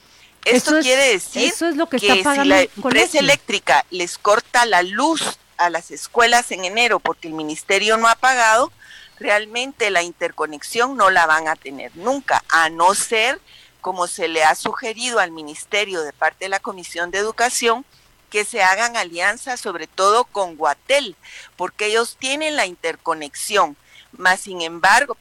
Esto 0.45 0.79
quiere 0.79 1.13
decir 1.13 1.51
que, 1.89 1.99
si 1.99 2.45
la 2.45 2.61
empresa 2.61 3.17
eléctrica 3.17 3.87
les 3.89 4.19
corta 4.19 4.67
la 4.67 4.83
luz 4.83 5.39
a 5.57 5.71
las 5.71 5.89
escuelas 5.89 6.51
en 6.51 6.63
enero 6.63 6.99
porque 6.99 7.27
el 7.27 7.33
ministerio 7.33 7.97
no 7.97 8.07
ha 8.07 8.13
pagado, 8.13 8.71
realmente 9.19 9.89
la 9.89 10.03
interconexión 10.03 10.97
no 10.97 11.09
la 11.09 11.25
van 11.25 11.47
a 11.47 11.55
tener 11.55 11.95
nunca, 11.95 12.43
a 12.49 12.69
no 12.69 12.95
ser, 12.95 13.39
como 13.81 14.07
se 14.07 14.27
le 14.27 14.43
ha 14.43 14.55
sugerido 14.55 15.19
al 15.19 15.31
Ministerio 15.31 16.01
de 16.01 16.13
parte 16.13 16.45
de 16.45 16.49
la 16.49 16.59
Comisión 16.59 17.11
de 17.11 17.19
Educación, 17.19 17.85
que 18.29 18.45
se 18.45 18.61
hagan 18.61 18.95
alianzas 18.95 19.59
sobre 19.59 19.88
todo 19.88 20.25
con 20.25 20.55
Guatel, 20.55 21.15
porque 21.55 21.88
ellos 21.88 22.17
tienen 22.19 22.55
la 22.55 22.65
interconexión, 22.65 23.75
más 24.11 24.41
sin 24.41 24.61
embargo, 24.61 25.17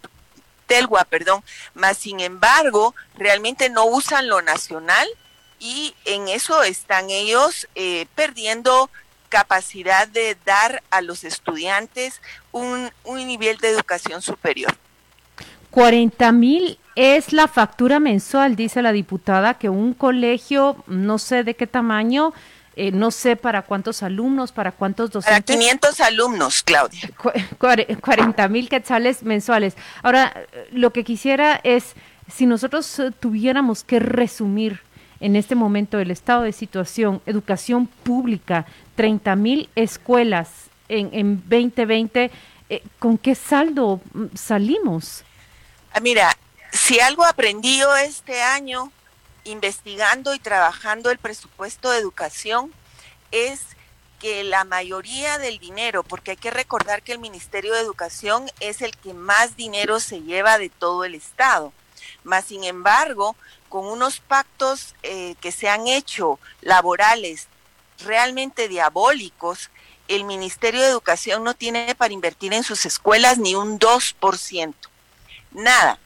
Telgua, 0.67 1.05
perdón, 1.05 1.43
más 1.75 1.97
sin 1.97 2.21
embargo, 2.21 2.95
realmente 3.17 3.71
no 3.71 3.87
usan 3.87 4.29
lo 4.29 4.43
nacional 4.43 5.09
y 5.59 5.95
en 6.05 6.29
eso 6.29 6.63
están 6.63 7.11
ellos 7.11 7.67
eh, 7.75 8.07
perdiendo 8.15 8.91
capacidad 9.29 10.09
de 10.09 10.37
dar 10.45 10.83
a 10.91 11.01
los 11.01 11.25
estudiantes 11.25 12.21
un, 12.53 12.91
nivel 13.05 13.59
de 13.59 13.71
educación 13.71 14.23
superior. 14.23 14.75
40 15.71 16.33
mil 16.33 16.79
es 16.97 17.33
la 17.33 17.47
factura 17.47 18.01
mensual, 18.01 18.57
dice 18.57 18.83
la 18.83 18.93
diputada, 18.93 19.55
que 19.55 19.69
un 19.69 19.95
colegio, 19.95 20.83
no 20.87 21.19
sé 21.19 21.45
de 21.45 21.55
qué 21.55 21.67
tamaño, 21.67 22.33
eh, 22.75 22.91
no 22.91 23.11
sé 23.11 23.37
para 23.37 23.63
cuántos 23.63 24.03
alumnos, 24.03 24.53
para 24.53 24.73
cuántos 24.73 25.11
docentes. 25.11 25.45
Para 25.45 25.59
500 25.59 26.01
alumnos, 26.01 26.63
Claudia. 26.63 27.11
40 28.01 28.49
mil 28.49 28.69
quetzales 28.69 29.23
mensuales. 29.23 29.77
Ahora, 30.03 30.33
lo 30.73 30.93
que 30.93 31.05
quisiera 31.05 31.61
es, 31.65 31.95
si 32.33 32.47
nosotros 32.47 32.99
eh, 32.99 33.11
tuviéramos 33.11 33.85
que 33.85 33.99
resumir 33.99 34.81
en 35.21 35.37
este 35.37 35.55
momento 35.55 35.99
el 35.99 36.11
estado 36.11 36.43
de 36.43 36.53
situación, 36.53 37.21
educación 37.27 37.87
pública, 37.87 38.67
30 38.97 39.37
mil 39.37 39.69
escuelas 39.75 40.49
en, 40.89 41.11
en 41.13 41.41
2020, 41.41 42.31
eh, 42.71 42.83
¿con 42.99 43.19
qué 43.19 43.35
saldo 43.35 44.01
mm, 44.13 44.27
salimos? 44.35 45.25
Ah, 45.93 46.01
mira, 46.01 46.37
si 46.73 47.01
algo 47.01 47.25
aprendido 47.25 47.97
este 47.97 48.43
año 48.43 48.93
investigando 49.45 50.35
y 50.35 50.39
trabajando 50.39 51.11
el 51.11 51.19
presupuesto 51.19 51.91
de 51.91 51.99
educación 51.99 52.73
es 53.31 53.61
que 54.19 54.45
la 54.45 54.65
mayoría 54.65 55.39
del 55.39 55.59
dinero, 55.59 56.03
porque 56.03 56.33
hay 56.33 56.37
que 56.37 56.51
recordar 56.51 57.03
que 57.03 57.13
el 57.13 57.19
Ministerio 57.19 57.73
de 57.75 57.81
Educación 57.81 58.51
es 58.61 58.83
el 58.83 58.97
que 58.97 59.15
más 59.15 59.57
dinero 59.57 60.01
se 60.01 60.23
lleva 60.23 60.59
de 60.59 60.69
todo 60.69 61.05
el 61.05 61.15
Estado. 61.15 61.73
Más 62.25 62.47
sin 62.47 62.65
embargo, 62.65 63.37
con 63.69 63.87
unos 63.87 64.21
pactos 64.21 64.95
eh, 65.03 65.35
que 65.41 65.53
se 65.53 65.69
han 65.69 65.87
hecho 65.87 66.39
laborales 66.61 67.49
realmente 67.99 68.69
diabólicos, 68.69 69.71
el 70.09 70.25
Ministerio 70.25 70.81
de 70.81 70.89
Educación 70.89 71.45
no 71.45 71.55
tiene 71.55 71.95
para 71.95 72.15
invertir 72.15 72.53
en 72.55 72.65
sus 72.65 72.87
escuelas 72.87 73.39
ni 73.39 73.55
un 73.55 73.79
2%. 73.79 74.75
Nada. 75.53 75.99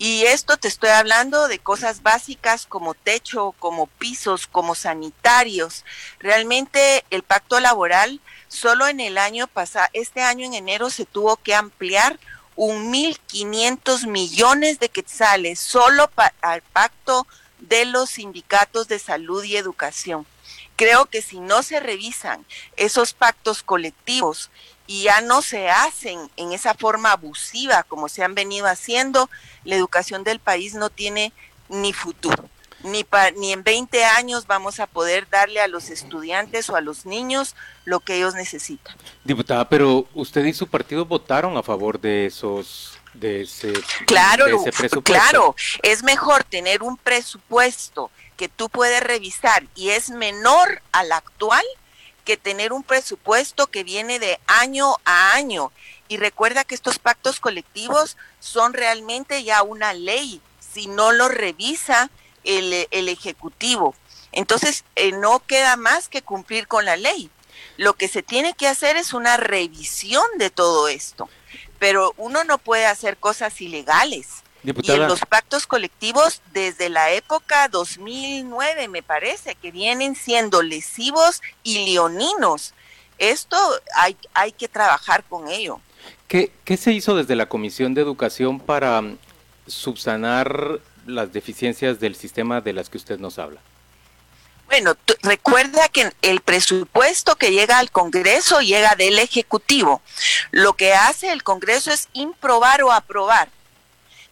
Y 0.00 0.26
esto 0.26 0.56
te 0.56 0.68
estoy 0.68 0.90
hablando 0.90 1.48
de 1.48 1.58
cosas 1.58 2.02
básicas 2.04 2.66
como 2.66 2.94
techo, 2.94 3.52
como 3.58 3.88
pisos, 3.88 4.46
como 4.46 4.76
sanitarios. 4.76 5.84
Realmente 6.20 7.04
el 7.10 7.24
pacto 7.24 7.58
laboral 7.58 8.20
solo 8.46 8.86
en 8.86 9.00
el 9.00 9.18
año 9.18 9.48
pasado, 9.48 9.88
este 9.92 10.22
año 10.22 10.46
en 10.46 10.54
enero 10.54 10.88
se 10.90 11.04
tuvo 11.04 11.36
que 11.36 11.54
ampliar 11.54 12.18
1.500 12.58 14.08
millones 14.08 14.80
de 14.80 14.88
quetzales 14.88 15.60
solo 15.60 16.10
para 16.10 16.56
el 16.56 16.62
pacto 16.62 17.24
de 17.60 17.84
los 17.84 18.10
sindicatos 18.10 18.88
de 18.88 18.98
salud 18.98 19.44
y 19.44 19.56
educación. 19.56 20.26
Creo 20.74 21.06
que 21.06 21.22
si 21.22 21.38
no 21.38 21.62
se 21.62 21.78
revisan 21.78 22.44
esos 22.76 23.12
pactos 23.12 23.62
colectivos 23.62 24.50
y 24.88 25.04
ya 25.04 25.20
no 25.20 25.40
se 25.40 25.70
hacen 25.70 26.18
en 26.36 26.52
esa 26.52 26.74
forma 26.74 27.12
abusiva 27.12 27.84
como 27.84 28.08
se 28.08 28.24
han 28.24 28.34
venido 28.34 28.66
haciendo, 28.66 29.30
la 29.62 29.76
educación 29.76 30.24
del 30.24 30.40
país 30.40 30.74
no 30.74 30.90
tiene 30.90 31.32
ni 31.68 31.92
futuro 31.92 32.48
ni, 32.90 33.06
ni 33.36 33.52
en 33.52 33.62
20 33.62 34.04
años 34.04 34.46
vamos 34.46 34.80
a 34.80 34.86
poder 34.86 35.28
darle 35.28 35.60
a 35.60 35.68
los 35.68 35.90
estudiantes 35.90 36.68
o 36.70 36.76
a 36.76 36.80
los 36.80 37.06
niños 37.06 37.54
lo 37.84 38.00
que 38.00 38.16
ellos 38.16 38.34
necesitan. 38.34 38.94
Diputada, 39.24 39.68
pero 39.68 40.06
usted 40.14 40.44
y 40.44 40.52
su 40.52 40.66
partido 40.66 41.04
votaron 41.04 41.56
a 41.56 41.62
favor 41.62 42.00
de 42.00 42.26
esos 42.26 42.98
de 43.14 43.42
ese, 43.42 43.72
claro, 44.06 44.44
presupuesto. 44.62 45.02
Claro, 45.02 45.56
es 45.82 46.02
mejor 46.02 46.44
tener 46.44 46.82
un 46.82 46.96
presupuesto 46.96 48.10
que 48.36 48.48
tú 48.48 48.68
puedes 48.68 49.02
revisar 49.02 49.64
y 49.74 49.90
es 49.90 50.10
menor 50.10 50.82
al 50.92 51.12
actual 51.12 51.64
que 52.24 52.36
tener 52.36 52.72
un 52.72 52.82
presupuesto 52.82 53.68
que 53.68 53.84
viene 53.84 54.18
de 54.18 54.38
año 54.46 54.94
a 55.04 55.32
año. 55.32 55.72
Y 56.08 56.18
recuerda 56.18 56.64
que 56.64 56.74
estos 56.74 56.98
pactos 56.98 57.40
colectivos 57.40 58.16
son 58.38 58.74
realmente 58.74 59.44
ya 59.44 59.62
una 59.62 59.92
ley. 59.92 60.40
Si 60.60 60.86
no 60.86 61.12
lo 61.12 61.28
revisa, 61.28 62.10
el, 62.48 63.08
Ejecutivo. 63.08 63.94
Entonces, 64.32 64.84
eh, 64.96 65.12
no 65.12 65.40
queda 65.40 65.76
más 65.76 66.08
que 66.08 66.22
cumplir 66.22 66.66
con 66.66 66.84
la 66.84 66.96
ley. 66.96 67.30
Lo 67.76 67.94
que 67.94 68.08
se 68.08 68.22
tiene 68.22 68.54
que 68.54 68.66
hacer 68.66 68.96
es 68.96 69.12
una 69.12 69.36
revisión 69.36 70.26
de 70.38 70.50
todo 70.50 70.88
esto, 70.88 71.28
pero 71.78 72.12
uno 72.16 72.44
no 72.44 72.58
puede 72.58 72.86
hacer 72.86 73.16
cosas 73.16 73.60
ilegales. 73.60 74.42
Y 74.64 74.90
en 74.90 75.06
los 75.06 75.20
pactos 75.20 75.66
colectivos, 75.66 76.42
desde 76.52 76.88
la 76.88 77.12
época 77.12 77.68
2009, 77.68 78.88
me 78.88 79.02
parece, 79.02 79.54
que 79.54 79.70
vienen 79.70 80.16
siendo 80.16 80.62
lesivos 80.62 81.40
y 81.62 81.86
leoninos. 81.86 82.74
Esto 83.18 83.56
hay, 83.94 84.16
hay 84.34 84.52
que 84.52 84.68
trabajar 84.68 85.24
con 85.24 85.48
ello. 85.48 85.80
¿Qué, 86.26 86.52
¿Qué 86.64 86.76
se 86.76 86.92
hizo 86.92 87.14
desde 87.14 87.36
la 87.36 87.48
Comisión 87.48 87.94
de 87.94 88.02
Educación 88.02 88.58
para 88.58 89.02
subsanar 89.66 90.80
las 91.08 91.32
deficiencias 91.32 92.00
del 92.00 92.14
sistema 92.14 92.60
de 92.60 92.72
las 92.72 92.88
que 92.88 92.98
usted 92.98 93.18
nos 93.18 93.38
habla? 93.38 93.60
Bueno, 94.66 94.94
recuerda 95.22 95.88
que 95.88 96.12
el 96.20 96.40
presupuesto 96.40 97.36
que 97.36 97.52
llega 97.52 97.78
al 97.78 97.90
Congreso 97.90 98.60
llega 98.60 98.94
del 98.96 99.18
Ejecutivo. 99.18 100.02
Lo 100.50 100.74
que 100.74 100.92
hace 100.92 101.32
el 101.32 101.42
Congreso 101.42 101.90
es 101.90 102.08
improbar 102.12 102.82
o 102.82 102.92
aprobar. 102.92 103.48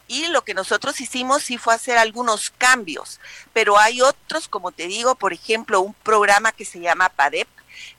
Y 0.09 0.27
lo 0.27 0.45
que 0.45 0.55
nosotros 0.55 1.01
hicimos 1.01 1.43
sí 1.43 1.57
fue 1.59 1.75
hacer 1.75 1.99
algunos 1.99 2.51
cambios, 2.51 3.19
pero 3.53 3.77
hay 3.77 4.03
otros, 4.03 4.47
como 4.47 4.71
te 4.71 4.87
digo, 4.87 5.17
por 5.17 5.33
ejemplo, 5.33 5.81
un 5.81 5.95
programa 5.95 6.53
que 6.53 6.65
se 6.65 6.79
llama 6.79 7.09
PADEP, 7.09 7.49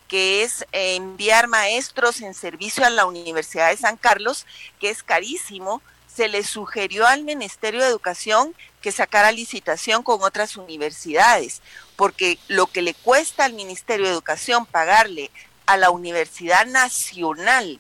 que 0.08 0.44
es 0.44 0.66
enviar 0.72 1.48
maestros 1.48 2.22
en 2.22 2.34
servicio 2.34 2.86
a 2.86 2.90
la 2.90 3.06
Universidad 3.06 3.70
de 3.72 3.78
San 3.78 3.98
Carlos, 3.98 4.46
que 4.80 4.90
es 4.90 5.04
carísimo, 5.04 5.82
se 6.18 6.28
le 6.28 6.44
sugirió 6.44 7.06
al 7.06 7.24
Ministerio 7.24 7.80
de 7.80 7.90
Educación 7.90 8.56
que 8.82 8.92
sacara 8.92 9.32
licitación 9.32 10.02
con 10.02 10.24
otras 10.24 10.58
universidades, 10.58 11.62
porque 11.96 12.40
lo 12.48 12.66
que 12.66 12.82
le 12.82 12.96
cuesta 12.96 13.46
al 13.46 13.54
Ministerio 13.54 14.08
de 14.08 14.14
Educación 14.14 14.66
pagarle 14.66 15.30
a 15.68 15.78
la 15.78 15.92
Universidad 15.92 16.66
Nacional 16.66 17.80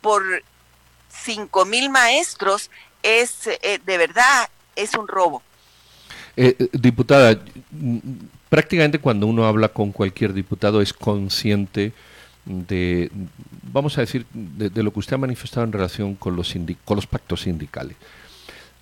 por 0.00 0.22
cinco 1.10 1.64
mil 1.64 1.90
maestros 1.90 2.70
es 3.02 3.48
eh, 3.48 3.80
de 3.84 3.98
verdad 3.98 4.48
es 4.76 4.94
un 4.94 5.08
robo. 5.08 5.42
Eh, 6.36 6.56
diputada, 6.70 7.36
prácticamente 8.48 9.00
cuando 9.00 9.26
uno 9.26 9.44
habla 9.44 9.70
con 9.70 9.90
cualquier 9.90 10.32
diputado 10.34 10.80
es 10.80 10.92
consciente 10.92 11.92
de, 12.44 13.10
vamos 13.72 13.96
a 13.98 14.02
decir, 14.02 14.26
de, 14.32 14.82
lo 14.82 14.92
que 14.92 14.98
usted 14.98 15.14
ha 15.14 15.18
manifestado 15.18 15.64
en 15.64 15.72
relación 15.72 16.14
con 16.14 16.36
los, 16.36 16.54
con 16.84 16.96
los 16.96 17.06
pactos 17.06 17.42
sindicales. 17.42 17.96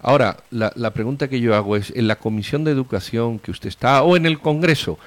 Ahora, 0.03 0.39
la, 0.51 0.73
la, 0.77 0.93
pregunta 0.95 1.29
que 1.29 1.41
yo 1.41 1.55
hago 1.55 1.77
es, 1.77 1.93
en 1.95 2.09
la 2.09 2.17
Comisión 2.17 2.65
de 2.65 2.71
Educación 2.71 3.39
que 3.39 3.51
usted 3.51 3.69
está, 3.69 4.03
o 4.03 4.17
en 4.17 4.25
el 4.25 4.39
Congreso, 4.39 4.99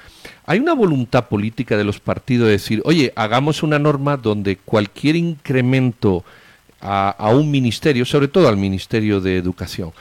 ¿hay 0.46 0.60
una 0.60 0.72
voluntad 0.72 1.28
política 1.28 1.76
de 1.76 1.82
los 1.82 1.98
partidos 1.98 2.46
de 2.46 2.52
decir, 2.52 2.80
oye, 2.84 3.12
hagamos 3.16 3.64
una 3.64 3.80
norma 3.80 4.16
donde 4.16 4.56
cualquier 4.56 5.16
incremento 5.16 6.24
a, 6.80 7.10
a 7.10 7.30
un 7.30 7.50
ministerio, 7.50 8.04
sobre 8.04 8.28
todo 8.28 8.48
al 8.48 8.56
Ministerio 8.56 9.20
de 9.20 9.36
Educación, 9.36 9.92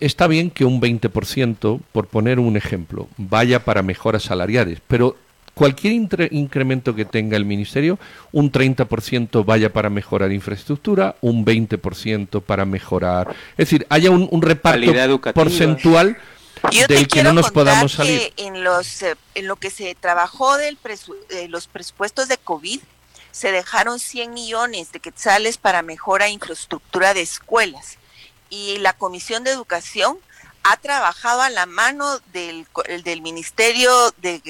está 0.00 0.26
bien 0.26 0.50
que 0.50 0.64
un 0.64 0.80
20%, 0.80 1.80
por 1.92 2.06
poner 2.08 2.40
un 2.40 2.56
ejemplo, 2.56 3.08
vaya 3.16 3.64
para 3.64 3.82
mejoras 3.82 4.24
salariales, 4.24 4.80
pero 4.88 5.16
cualquier 5.58 5.92
incremento 6.30 6.94
que 6.94 7.04
tenga 7.04 7.36
el 7.36 7.44
ministerio, 7.44 7.98
un 8.30 8.52
30% 8.52 9.44
vaya 9.44 9.72
para 9.72 9.90
mejorar 9.90 10.30
infraestructura, 10.30 11.16
un 11.20 11.44
20% 11.44 12.40
para 12.42 12.64
mejorar, 12.64 13.34
es 13.52 13.68
decir, 13.68 13.84
haya 13.90 14.12
un, 14.12 14.40
reparto 14.40 15.20
porcentual 15.34 16.16
del 16.86 17.08
que 17.08 17.24
no 17.24 17.32
nos 17.32 17.50
podamos 17.50 17.90
salir. 17.90 18.32
en, 18.36 18.62
los, 18.62 19.02
eh, 19.02 19.16
en 19.34 19.48
lo 19.48 19.56
que 19.56 19.70
se 19.70 19.96
trabajó 19.96 20.56
de 20.56 20.76
los 21.48 21.66
presupuestos 21.66 22.28
de 22.28 22.38
COVID, 22.38 22.78
se 23.32 23.50
dejaron 23.50 23.98
100 23.98 24.32
millones 24.32 24.92
de 24.92 25.00
quetzales 25.00 25.58
para 25.58 25.82
mejora 25.82 26.26
de 26.26 26.30
infraestructura 26.30 27.14
de 27.14 27.22
escuelas. 27.22 27.98
Y 28.48 28.78
la 28.78 28.92
Comisión 28.92 29.42
de 29.42 29.50
Educación 29.50 30.18
ha 30.62 30.76
trabajado 30.76 31.42
a 31.42 31.50
la 31.50 31.66
mano 31.66 32.20
del, 32.32 32.64
del 33.02 33.22
Ministerio 33.22 33.90
de, 34.22 34.40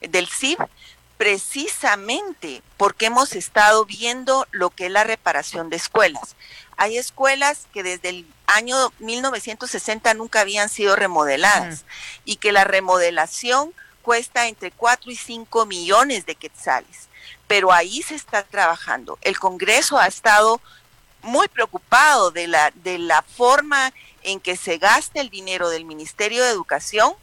del 0.00 0.28
CIB 0.28 0.58
precisamente 1.16 2.62
porque 2.76 3.06
hemos 3.06 3.34
estado 3.34 3.84
viendo 3.86 4.46
lo 4.50 4.70
que 4.70 4.86
es 4.86 4.92
la 4.92 5.04
reparación 5.04 5.70
de 5.70 5.76
escuelas. 5.76 6.36
Hay 6.76 6.98
escuelas 6.98 7.66
que 7.72 7.82
desde 7.82 8.10
el 8.10 8.26
año 8.46 8.92
1960 8.98 10.12
nunca 10.14 10.40
habían 10.40 10.68
sido 10.68 10.94
remodeladas 10.94 11.84
y 12.24 12.36
que 12.36 12.52
la 12.52 12.64
remodelación 12.64 13.72
cuesta 14.02 14.46
entre 14.46 14.70
4 14.70 15.10
y 15.10 15.16
5 15.16 15.66
millones 15.66 16.26
de 16.26 16.34
quetzales. 16.34 17.08
Pero 17.46 17.72
ahí 17.72 18.02
se 18.02 18.14
está 18.14 18.42
trabajando. 18.42 19.18
El 19.22 19.38
Congreso 19.38 19.98
ha 19.98 20.06
estado 20.06 20.60
muy 21.22 21.48
preocupado 21.48 22.30
de 22.30 22.46
la, 22.46 22.72
de 22.74 22.98
la 22.98 23.22
forma 23.22 23.92
en 24.22 24.38
que 24.38 24.56
se 24.56 24.78
gasta 24.78 25.20
el 25.20 25.30
dinero 25.30 25.70
del 25.70 25.84
Ministerio 25.84 26.44
de 26.44 26.50
Educación 26.50 27.14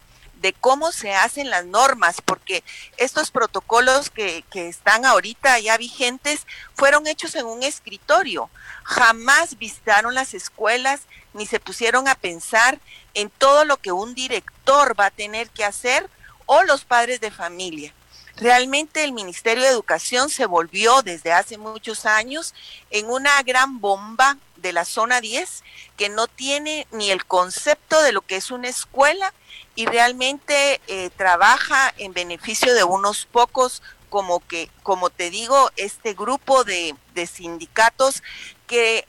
de 0.44 0.52
cómo 0.52 0.92
se 0.92 1.16
hacen 1.16 1.50
las 1.50 1.66
normas, 1.66 2.18
porque 2.22 2.66
estos 2.98 3.32
protocolos 3.32 4.10
que, 4.10 4.44
que, 4.52 4.68
están 4.68 5.06
ahorita 5.06 5.58
ya 5.60 5.78
vigentes 5.78 6.46
fueron 6.76 7.08
hechos 7.08 7.34
en 7.36 7.46
un 7.46 7.64
escritorio. 7.64 8.50
Jamás 8.84 9.58
visitaron 9.58 10.14
las 10.14 10.34
escuelas 10.34 11.04
ni 11.34 11.48
se 11.48 11.62
pusieron 11.62 12.10
a 12.10 12.16
pensar 12.16 12.78
en 13.14 13.30
todo 13.30 13.64
lo 13.64 13.78
que 13.78 13.94
un 13.94 14.14
director 14.16 15.00
va 15.00 15.06
a 15.06 15.12
tener 15.12 15.50
que 15.50 15.64
hacer 15.64 16.10
o 16.46 16.64
los 16.64 16.84
padres 16.84 17.22
de 17.22 17.32
familia. 17.32 17.94
Realmente 18.38 19.04
el 19.04 19.12
Ministerio 19.12 19.64
de 19.64 19.70
Educación 19.70 20.30
se 20.30 20.48
volvió 20.48 21.04
desde 21.04 21.32
hace 21.32 21.58
muchos 21.58 22.06
años 22.06 22.56
en 22.90 23.10
una 23.10 23.42
gran 23.44 23.80
bomba 23.80 24.38
de 24.56 24.74
la 24.74 24.86
zona 24.86 25.22
10 25.22 25.64
que 25.98 26.10
no 26.10 26.28
tiene 26.28 26.88
ni 26.92 27.12
el 27.12 27.26
concepto 27.26 28.02
de 28.02 28.12
lo 28.12 28.22
que 28.22 28.38
es 28.38 28.50
una 28.50 28.70
escuela 28.70 29.34
y 29.76 29.86
realmente 29.86 30.82
eh, 30.88 31.12
trabaja 31.16 31.94
en 31.98 32.14
beneficio 32.14 32.74
de 32.74 32.84
unos 32.84 33.26
pocos 33.26 33.84
como 34.10 34.46
que, 34.48 34.70
como 34.84 35.10
te 35.10 35.30
digo, 35.30 35.72
este 35.76 36.14
grupo 36.14 36.64
de, 36.64 36.96
de 37.14 37.28
sindicatos 37.28 38.24
que 38.68 39.06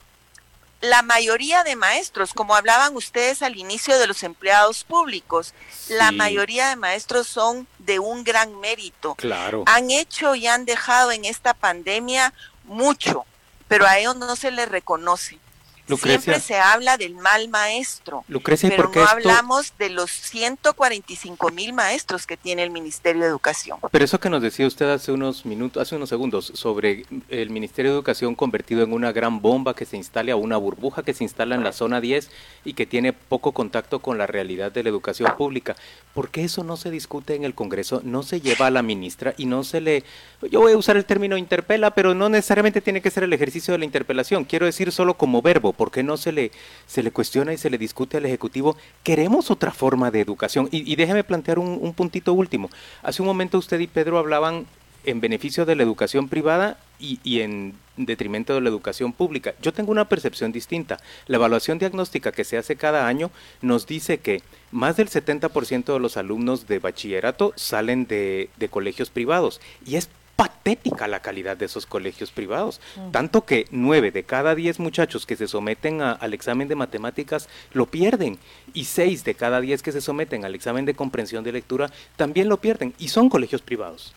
la 0.81 1.01
mayoría 1.01 1.63
de 1.63 1.75
maestros, 1.75 2.33
como 2.33 2.55
hablaban 2.55 2.95
ustedes 2.95 3.41
al 3.41 3.57
inicio 3.57 3.97
de 3.97 4.07
los 4.07 4.23
empleados 4.23 4.83
públicos, 4.83 5.53
la 5.89 6.11
mayoría 6.11 6.69
de 6.69 6.75
maestros 6.75 7.27
son 7.27 7.67
de 7.79 7.99
un 7.99 8.23
gran 8.23 8.59
mérito. 8.59 9.15
Claro. 9.15 9.63
Han 9.67 9.91
hecho 9.91 10.35
y 10.35 10.47
han 10.47 10.65
dejado 10.65 11.11
en 11.11 11.25
esta 11.25 11.53
pandemia 11.53 12.33
mucho, 12.63 13.25
pero 13.67 13.85
a 13.85 13.97
ellos 13.97 14.15
no 14.15 14.35
se 14.35 14.51
les 14.51 14.69
reconoce. 14.69 15.39
Siempre 15.87 16.39
se 16.39 16.57
habla 16.57 16.97
del 16.97 17.13
mal 17.13 17.47
maestro, 17.49 18.23
pero 18.27 18.91
no 18.93 19.05
hablamos 19.05 19.73
de 19.77 19.89
los 19.89 20.09
145 20.09 21.49
mil 21.51 21.73
maestros 21.73 22.25
que 22.25 22.37
tiene 22.37 22.63
el 22.63 22.71
Ministerio 22.71 23.21
de 23.21 23.27
Educación. 23.27 23.77
Pero 23.91 24.05
eso 24.05 24.19
que 24.19 24.29
nos 24.29 24.41
decía 24.41 24.65
usted 24.65 24.89
hace 24.89 25.11
unos 25.11 25.45
minutos, 25.45 25.81
hace 25.81 25.95
unos 25.95 26.09
segundos, 26.09 26.51
sobre 26.55 27.05
el 27.29 27.49
Ministerio 27.51 27.91
de 27.91 27.97
Educación 27.97 28.33
convertido 28.33 28.83
en 28.83 28.93
una 28.93 29.11
gran 29.11 29.41
bomba 29.41 29.75
que 29.75 29.85
se 29.85 29.95
instala 29.95 30.35
o 30.35 30.39
una 30.39 30.57
burbuja 30.57 31.03
que 31.03 31.13
se 31.13 31.23
instala 31.23 31.55
en 31.55 31.63
la 31.63 31.71
zona 31.71 32.01
10 32.01 32.29
y 32.63 32.73
que 32.73 32.85
tiene 32.87 33.13
poco 33.13 33.51
contacto 33.51 33.99
con 33.99 34.17
la 34.17 34.25
realidad 34.25 34.71
de 34.71 34.81
la 34.81 34.89
educación 34.89 35.31
pública. 35.37 35.75
¿Por 36.13 36.29
qué 36.29 36.45
eso 36.45 36.63
no 36.63 36.77
se 36.77 36.89
discute 36.89 37.35
en 37.35 37.43
el 37.43 37.53
Congreso, 37.53 38.01
no 38.03 38.23
se 38.23 38.41
lleva 38.41 38.67
a 38.67 38.71
la 38.71 38.81
ministra 38.81 39.33
y 39.37 39.45
no 39.45 39.63
se 39.63 39.81
le, 39.81 40.03
yo 40.49 40.61
voy 40.61 40.73
a 40.73 40.77
usar 40.77 40.97
el 40.97 41.05
término 41.05 41.37
interpela, 41.37 41.91
pero 41.91 42.15
no 42.15 42.29
necesariamente 42.29 42.81
tiene 42.81 43.01
que 43.01 43.11
ser 43.11 43.23
el 43.23 43.33
ejercicio 43.33 43.73
de 43.73 43.79
la 43.79 43.85
interpelación, 43.85 44.45
quiero 44.45 44.65
decir 44.65 44.91
solo 44.91 45.15
como 45.15 45.41
verbo 45.41 45.74
¿por 45.75 45.91
qué 45.91 46.03
no 46.03 46.17
se 46.17 46.31
le, 46.31 46.51
se 46.87 47.03
le 47.03 47.11
cuestiona 47.11 47.53
y 47.53 47.57
se 47.57 47.69
le 47.69 47.77
discute 47.77 48.17
al 48.17 48.25
Ejecutivo? 48.25 48.77
Queremos 49.03 49.51
otra 49.51 49.71
forma 49.71 50.11
de 50.11 50.21
educación. 50.21 50.67
Y, 50.71 50.95
déjeme 50.95 51.23
plantear 51.23 51.59
un, 51.59 51.93
puntito 51.93 52.33
último. 52.33 52.69
Hace 53.03 53.21
un 53.21 53.27
momento 53.27 53.57
usted 53.57 53.79
y 53.79 53.87
Pedro 53.87 54.17
hablaban 54.17 54.65
en 55.03 55.21
beneficio 55.21 55.65
de 55.65 55.75
la 55.75 55.83
educación 55.83 56.29
privada 56.29 56.77
y, 56.99 57.41
en 57.41 57.75
detrimento 57.97 58.53
de 58.55 58.61
la 58.61 58.69
educación 58.69 59.13
pública. 59.13 59.53
Yo 59.61 59.71
tengo 59.71 59.91
una 59.91 60.09
percepción 60.09 60.51
distinta. 60.51 60.97
La 61.27 61.37
evaluación 61.37 61.77
diagnóstica 61.77 62.31
que 62.31 62.43
se 62.43 62.57
hace 62.57 62.75
cada 62.75 63.07
año 63.07 63.31
nos 63.61 63.85
dice 63.85 64.17
que 64.17 64.41
más 64.71 64.97
del 64.97 65.09
70% 65.09 65.93
de 65.93 65.99
los 65.99 66.17
alumnos 66.17 66.67
de 66.67 66.79
bachillerato 66.79 67.53
salen 67.55 68.07
de, 68.07 68.49
de 68.57 68.69
colegios 68.69 69.09
privados 69.09 69.61
y 69.85 69.95
es 69.95 70.09
patética 70.35 71.07
la 71.07 71.21
calidad 71.21 71.57
de 71.57 71.65
esos 71.65 71.85
colegios 71.85 72.31
privados. 72.31 72.81
Mm. 72.95 73.11
Tanto 73.11 73.45
que 73.45 73.67
nueve 73.71 74.11
de 74.11 74.23
cada 74.23 74.55
diez 74.55 74.79
muchachos 74.79 75.25
que 75.25 75.35
se 75.35 75.47
someten 75.47 76.01
al 76.01 76.33
examen 76.33 76.67
de 76.67 76.75
matemáticas 76.75 77.47
lo 77.73 77.85
pierden. 77.85 78.39
Y 78.73 78.85
seis 78.85 79.23
de 79.23 79.35
cada 79.35 79.61
diez 79.61 79.81
que 79.81 79.91
se 79.91 80.01
someten 80.01 80.45
al 80.45 80.55
examen 80.55 80.85
de 80.85 80.95
comprensión 80.95 81.43
de 81.43 81.53
lectura 81.53 81.91
también 82.15 82.49
lo 82.49 82.57
pierden. 82.57 82.93
Y 82.97 83.09
son 83.09 83.29
colegios 83.29 83.61
privados. 83.61 84.13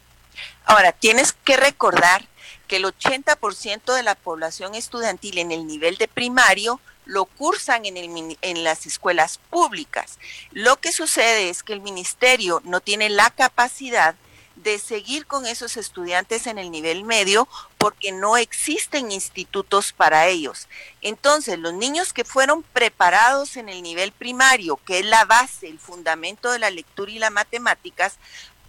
Ahora, 0.65 0.93
tienes 0.93 1.33
que 1.33 1.57
recordar 1.57 2.27
que 2.67 2.77
el 2.77 2.85
80% 2.85 3.95
de 3.95 4.03
la 4.03 4.15
población 4.15 4.75
estudiantil 4.75 5.39
en 5.39 5.53
el 5.53 5.67
nivel 5.67 5.97
de 5.97 6.09
primario 6.09 6.81
lo 7.07 7.25
cursan 7.25 7.87
en, 7.87 7.97
el, 7.97 8.39
en 8.43 8.65
las 8.65 8.87
escuelas 8.87 9.39
públicas. 9.51 10.19
Lo 10.53 10.77
que 10.77 10.93
sucede 10.93 11.49
es 11.49 11.63
que 11.63 11.73
el 11.73 11.81
ministerio 11.81 12.61
no 12.65 12.81
tiene 12.81 13.09
la 13.09 13.31
capacidad 13.31 14.15
de 14.63 14.79
seguir 14.79 15.27
con 15.27 15.47
esos 15.47 15.77
estudiantes 15.77 16.47
en 16.47 16.59
el 16.59 16.71
nivel 16.71 17.05
medio 17.05 17.49
porque 17.77 18.13
no 18.13 18.37
existen 18.37 19.13
institutos 19.13 19.93
para 19.93 20.27
ellos. 20.27 20.69
Entonces, 21.01 21.59
los 21.59 21.75
niños 21.75 22.13
que 22.13 22.25
fueron 22.25 22.63
preparados 22.63 23.57
en 23.57 23.69
el 23.69 23.83
nivel 23.83 24.13
primario, 24.13 24.79
que 24.85 25.01
es 25.01 25.07
la 25.07 25.25
base, 25.25 25.69
el 25.69 25.79
fundamento 25.79 26.51
de 26.51 26.59
la 26.59 26.71
lectura 26.71 27.11
y 27.11 27.19
las 27.19 27.33
matemáticas, 27.33 28.19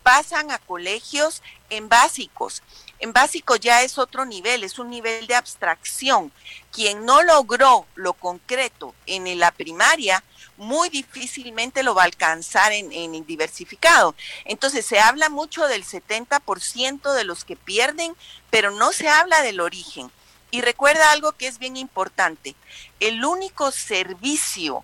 pasan 0.03 0.51
a 0.51 0.59
colegios 0.59 1.41
en 1.69 1.89
básicos. 1.89 2.63
En 2.99 3.13
básico 3.13 3.55
ya 3.55 3.83
es 3.83 3.97
otro 3.97 4.25
nivel, 4.25 4.63
es 4.63 4.79
un 4.79 4.89
nivel 4.89 5.27
de 5.27 5.35
abstracción. 5.35 6.31
Quien 6.71 7.05
no 7.05 7.21
logró 7.21 7.85
lo 7.95 8.13
concreto 8.13 8.93
en 9.05 9.39
la 9.39 9.51
primaria, 9.51 10.23
muy 10.57 10.89
difícilmente 10.89 11.83
lo 11.83 11.95
va 11.95 12.01
a 12.01 12.05
alcanzar 12.05 12.73
en, 12.73 12.91
en 12.91 13.25
diversificado. 13.25 14.15
Entonces 14.43 14.85
se 14.85 14.99
habla 14.99 15.29
mucho 15.29 15.67
del 15.67 15.85
70% 15.85 17.13
de 17.13 17.23
los 17.23 17.45
que 17.45 17.55
pierden, 17.55 18.13
pero 18.49 18.71
no 18.71 18.91
se 18.91 19.07
habla 19.07 19.41
del 19.41 19.61
origen. 19.61 20.11
Y 20.51 20.61
recuerda 20.61 21.11
algo 21.11 21.31
que 21.33 21.47
es 21.47 21.59
bien 21.59 21.77
importante, 21.77 22.55
el 22.99 23.23
único 23.23 23.71
servicio 23.71 24.83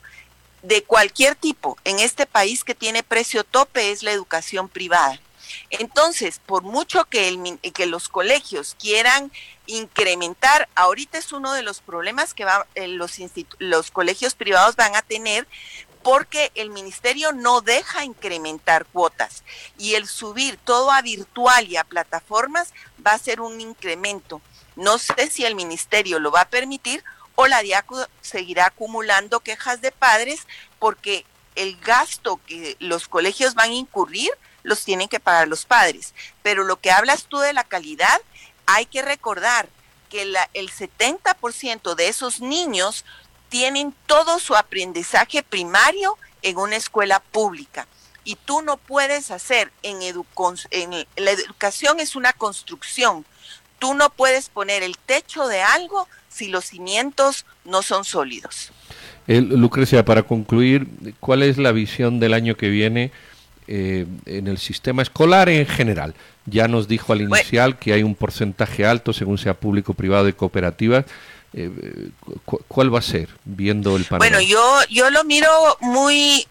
de 0.68 0.84
cualquier 0.84 1.36
tipo 1.36 1.78
en 1.84 2.00
este 2.00 2.26
país 2.26 2.64
que 2.64 2.76
tiene 2.76 3.04
precio 3.04 3.44
tope 3.44 3.92
es 3.92 4.02
la 4.02 4.12
educación 4.12 4.68
privada. 4.68 5.20
Entonces, 5.70 6.42
por 6.44 6.64
mucho 6.64 7.06
que, 7.06 7.28
el, 7.28 7.60
que 7.74 7.86
los 7.86 8.10
colegios 8.10 8.76
quieran 8.80 9.32
incrementar, 9.68 10.68
ahorita 10.76 11.20
es 11.20 11.32
uno 11.32 11.54
de 11.54 11.62
los 11.62 11.82
problemas 11.82 12.34
que 12.34 12.46
va, 12.46 12.66
eh, 12.74 12.88
los, 12.88 13.14
los 13.60 13.92
colegios 13.92 14.34
privados 14.34 14.76
van 14.76 14.96
a 14.96 15.04
tener 15.04 15.48
porque 16.02 16.52
el 16.56 16.70
ministerio 16.70 17.32
no 17.32 17.62
deja 17.62 18.04
incrementar 18.04 18.86
cuotas 18.86 19.44
y 19.78 19.96
el 19.96 20.08
subir 20.08 20.58
todo 20.58 20.92
a 20.92 21.02
virtual 21.02 21.68
y 21.68 21.78
a 21.78 21.84
plataformas 21.84 22.74
va 23.06 23.14
a 23.14 23.20
ser 23.20 23.40
un 23.40 23.62
incremento. 23.62 24.42
No 24.76 24.98
sé 24.98 25.30
si 25.30 25.46
el 25.46 25.56
ministerio 25.56 26.20
lo 26.20 26.32
va 26.32 26.42
a 26.42 26.50
permitir 26.50 27.04
o 27.36 27.48
la 27.48 27.62
DIACO 27.62 28.08
seguirá 28.22 28.68
acumulando 28.68 29.42
quejas 29.42 29.82
de 29.82 29.92
padres 29.92 30.48
porque 30.80 31.26
el 31.56 31.78
gasto 31.80 32.40
que 32.46 32.76
los 32.80 33.08
colegios 33.08 33.54
van 33.54 33.72
a 33.72 33.76
incurrir 33.76 34.32
los 34.64 34.84
tienen 34.84 35.08
que 35.08 35.20
pagar 35.20 35.48
los 35.48 35.66
padres. 35.66 36.14
Pero 36.42 36.64
lo 36.64 36.80
que 36.80 36.92
hablas 36.92 37.26
tú 37.26 37.38
de 37.38 37.54
la 37.54 37.64
calidad, 37.64 38.22
hay 38.66 38.86
que 38.86 39.02
recordar 39.02 39.70
que 40.10 40.22
el 40.24 40.72
70% 40.72 41.96
de 41.96 42.08
esos 42.08 42.42
niños 42.42 43.06
tienen 43.50 43.94
todo 44.06 44.40
su 44.40 44.56
aprendizaje 44.56 45.44
primario 45.44 46.18
en 46.42 46.58
una 46.58 46.76
escuela 46.76 47.20
pública. 47.20 47.88
Y 48.24 48.36
tú 48.36 48.62
no 48.62 48.78
puedes 48.78 49.30
hacer 49.30 49.72
en, 49.84 50.02
en 50.02 51.08
la 51.16 51.32
educación 51.32 52.00
es 52.00 52.16
una 52.16 52.34
construcción. 52.34 53.26
Tú 53.78 53.94
no 53.94 54.10
puedes 54.10 54.50
poner 54.50 54.84
el 54.84 54.98
techo 54.98 55.48
de 55.48 55.62
algo 55.62 56.08
si 56.36 56.48
los 56.48 56.66
cimientos 56.66 57.46
no 57.64 57.82
son 57.82 58.04
sólidos. 58.04 58.72
Lucrecia, 59.28 60.06
para 60.06 60.24
concluir, 60.24 60.88
¿cuál 61.20 61.42
es 61.42 61.58
la 61.58 61.72
visión 61.72 62.20
del 62.20 62.34
año 62.34 62.56
que 62.56 62.70
viene? 62.70 63.12
eh, 63.68 64.06
en 64.26 64.48
el 64.48 64.58
sistema 64.58 65.02
escolar 65.02 65.50
en 65.50 65.66
general. 65.66 66.14
Ya 66.46 66.68
nos 66.68 66.88
dijo 66.88 67.14
al 67.14 67.22
inicial 67.22 67.80
que 67.80 67.94
hay 67.94 68.04
un 68.04 68.16
porcentaje 68.16 68.86
alto, 68.86 69.14
según 69.14 69.38
sea 69.38 69.56
público, 69.56 69.94
privado, 69.94 70.26
de 70.26 70.34
cooperativas. 70.34 71.06
Eh, 71.54 71.72
¿Cuál 72.68 72.94
va 72.94 73.00
a 73.00 73.02
ser, 73.02 73.30
viendo 73.44 73.96
el 73.96 74.04
panorama? 74.04 74.38
Bueno, 74.38 74.42
yo, 74.42 74.80
yo 74.90 75.10
lo 75.10 75.24
miro 75.24 75.50
muy, 75.82 76.46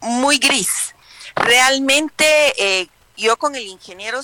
muy 0.00 0.38
gris. 0.38 0.94
Realmente 1.34 2.24
eh, 2.56 2.88
yo 3.16 3.36
con 3.36 3.54
el 3.54 3.64
ingeniero, 3.64 4.20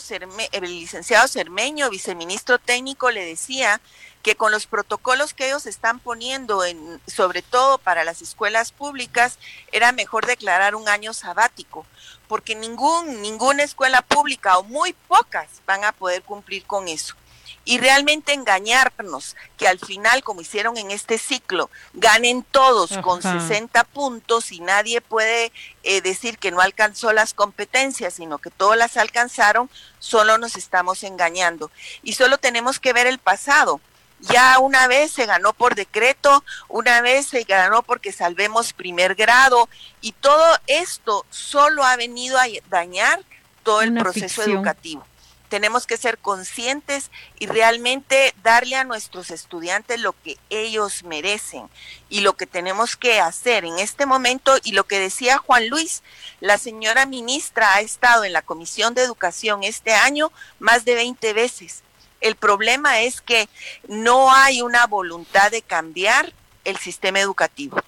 el 0.53 0.63
licenciado 0.63 1.29
Cermeño, 1.29 1.91
viceministro 1.91 2.59
técnico, 2.59 3.11
le 3.11 3.25
decía 3.25 3.81
que 4.25 4.35
con 4.35 4.51
los 4.51 4.67
protocolos 4.67 5.35
que 5.35 5.47
ellos 5.47 5.67
están 5.67 6.01
poniendo, 6.01 6.65
en, 6.65 7.01
sobre 7.07 7.43
todo 7.43 7.79
para 7.79 8.03
las 8.03 8.23
escuelas 8.23 8.73
públicas, 8.73 9.39
era 9.71 9.93
mejor 9.93 10.27
declarar 10.27 10.75
un 10.75 10.89
año 10.89 11.13
sabático, 11.13 11.87
porque 12.27 12.57
ningún, 12.57 13.23
ninguna 13.23 13.63
escuela 13.63 14.03
pública 14.03 14.59
o 14.59 14.65
muy 14.65 14.95
pocas 14.95 15.49
van 15.67 15.85
a 15.85 15.93
poder 15.93 16.23
cumplir 16.23 16.65
con 16.65 16.89
eso 16.89 17.15
y 17.65 17.79
realmente 17.79 18.33
engañarnos 18.33 19.37
que 19.57 19.69
al 19.69 19.79
final, 19.79 20.23
como 20.23 20.41
hicieron 20.41 20.77
en 20.77 20.91
este 20.91 21.19
ciclo, 21.19 21.71
ganen 21.95 22.43
todos 22.43 22.97
con 22.99 23.23
60 23.23 23.85
puntos 23.85 24.53
y 24.53 24.61
nadie 24.61 25.01
puede 25.01 25.51
eh, 25.83 26.01
decir 26.03 26.39
que 26.39 26.51
no 26.51 26.61
alcanzó 26.61 27.13
las 27.13 27.33
competencias, 27.33 28.15
sino 28.15 28.39
que 28.39 28.51
todas 28.51 28.79
las 28.79 28.97
alcanzaron, 28.97 29.71
solo 29.99 30.37
nos 30.37 30.57
estamos 30.57 31.03
engañando. 31.05 31.71
Y 32.03 32.15
solo 32.15 32.39
tenemos 32.39 32.81
que 32.81 32.93
ver 32.93 33.07
el 33.07 33.19
pasado. 33.19 33.81
Ya 34.31 34.59
una 34.59 34.87
vez 34.87 35.13
se 35.13 35.27
ganó 35.27 35.53
por 35.53 35.75
decreto, 35.75 36.45
una 36.69 37.01
vez 37.01 37.27
se 37.27 37.45
ganó 37.45 37.83
porque 37.83 38.13
salvemos 38.13 38.73
primer 38.73 39.15
grado 39.15 39.69
y 40.01 40.13
todo 40.13 40.59
esto 40.67 41.27
solo 41.31 41.85
ha 41.85 41.97
venido 41.97 42.39
a 42.39 42.47
dañar 42.71 43.21
todo 43.63 43.83
el 43.83 43.95
proceso 43.95 44.43
educativo. 44.43 45.05
Tenemos 45.49 45.87
que 45.87 45.97
ser 45.97 46.19
conscientes 46.19 47.11
y 47.39 47.47
realmente 47.47 48.35
darle 48.43 48.77
a 48.77 48.85
nuestros 48.85 49.31
estudiantes 49.31 50.01
lo 50.01 50.13
que 50.13 50.37
ellos 50.51 51.05
merecen 51.05 51.69
y 52.09 52.21
lo 52.21 52.35
que 52.35 52.47
tenemos 52.47 52.97
que 52.97 53.21
hacer 53.21 53.65
en 53.65 53.79
este 53.79 54.05
momento. 54.07 54.57
Y 54.65 54.73
lo 54.73 54.85
que 54.85 54.99
decía 54.99 55.39
Juan 55.39 55.69
Luis, 55.69 56.03
la 56.41 56.59
señora 56.59 57.07
ministra 57.07 57.75
ha 57.75 57.83
estado 57.83 58.25
en 58.25 58.33
la 58.33 58.43
Comisión 58.43 58.95
de 58.95 59.03
Educación 59.03 59.63
este 59.63 59.93
año 59.93 60.33
más 60.59 60.85
de 60.85 60.95
20 60.95 61.33
veces. 61.35 61.83
El 62.25 62.37
problema 62.37 63.01
es 63.01 63.21
que 63.21 63.49
no 63.89 64.33
hay 64.33 64.63
una 64.63 64.87
voluntad 64.87 65.51
de 65.51 65.63
cambiar 65.63 66.33
el 66.65 66.77
sistema 66.79 67.21
educativo. 67.21 67.81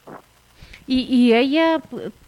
Y, 0.87 1.01
y 1.03 1.35
ella 1.35 1.81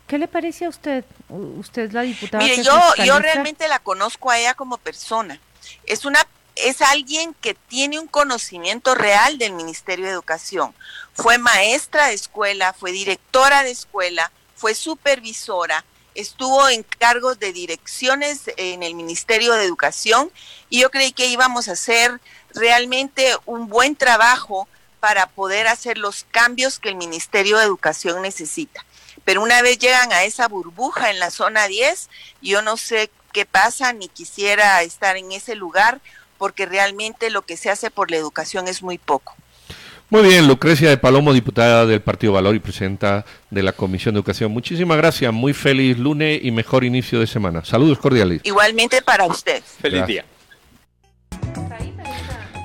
¿Qué 0.08 0.16
le 0.16 0.26
parece 0.26 0.64
a 0.64 0.70
usted? 0.70 1.04
Usted 1.28 1.82
es 1.82 1.92
la 1.92 2.00
diputada. 2.00 2.42
Mire, 2.42 2.64
yo, 2.64 2.80
yo 3.04 3.18
realmente 3.18 3.68
la 3.68 3.78
conozco 3.78 4.30
a 4.30 4.38
ella 4.38 4.54
como 4.54 4.78
persona. 4.78 5.38
Es 5.84 6.06
una 6.06 6.26
es 6.54 6.82
alguien 6.82 7.34
que 7.34 7.54
tiene 7.54 8.00
un 8.00 8.08
conocimiento 8.08 8.94
real 8.94 9.38
del 9.38 9.52
Ministerio 9.52 10.06
de 10.06 10.12
Educación. 10.12 10.74
Fue 11.12 11.38
maestra 11.38 12.08
de 12.08 12.14
escuela, 12.14 12.72
fue 12.72 12.90
directora 12.90 13.62
de 13.62 13.70
escuela, 13.70 14.32
fue 14.56 14.74
supervisora, 14.74 15.84
estuvo 16.20 16.68
en 16.68 16.82
cargos 16.82 17.38
de 17.38 17.52
direcciones 17.52 18.42
en 18.56 18.82
el 18.82 18.94
Ministerio 18.94 19.54
de 19.54 19.64
Educación 19.64 20.30
y 20.68 20.80
yo 20.80 20.90
creí 20.90 21.12
que 21.12 21.26
íbamos 21.26 21.68
a 21.68 21.72
hacer 21.72 22.20
realmente 22.54 23.34
un 23.46 23.68
buen 23.68 23.96
trabajo 23.96 24.68
para 25.00 25.28
poder 25.28 25.68
hacer 25.68 25.96
los 25.96 26.24
cambios 26.30 26.78
que 26.78 26.88
el 26.88 26.96
Ministerio 26.96 27.58
de 27.58 27.64
Educación 27.64 28.22
necesita 28.22 28.84
pero 29.28 29.42
una 29.42 29.60
vez 29.60 29.78
llegan 29.78 30.10
a 30.10 30.24
esa 30.24 30.48
burbuja 30.48 31.10
en 31.10 31.18
la 31.18 31.30
zona 31.30 31.68
10, 31.68 32.08
yo 32.40 32.62
no 32.62 32.78
sé 32.78 33.10
qué 33.34 33.44
pasa, 33.44 33.92
ni 33.92 34.08
quisiera 34.08 34.82
estar 34.82 35.18
en 35.18 35.32
ese 35.32 35.54
lugar, 35.54 36.00
porque 36.38 36.64
realmente 36.64 37.28
lo 37.28 37.42
que 37.42 37.58
se 37.58 37.68
hace 37.68 37.90
por 37.90 38.10
la 38.10 38.16
educación 38.16 38.68
es 38.68 38.82
muy 38.82 38.96
poco. 38.96 39.36
Muy 40.10 40.22
bien, 40.22 40.48
Lucrecia 40.48 40.88
de 40.88 40.96
Palomo, 40.96 41.34
diputada 41.34 41.84
del 41.84 42.00
Partido 42.00 42.32
Valor 42.32 42.54
y 42.54 42.60
presidenta 42.60 43.26
de 43.50 43.62
la 43.62 43.72
Comisión 43.72 44.14
de 44.14 44.20
Educación. 44.20 44.50
Muchísimas 44.50 44.96
gracias, 44.96 45.30
muy 45.34 45.52
feliz 45.52 45.98
lunes 45.98 46.40
y 46.42 46.50
mejor 46.50 46.84
inicio 46.84 47.20
de 47.20 47.26
semana. 47.26 47.62
Saludos 47.62 47.98
cordiales. 47.98 48.40
Igualmente 48.44 49.02
para 49.02 49.26
usted. 49.26 49.62
Feliz 49.62 50.06
día. 50.06 50.24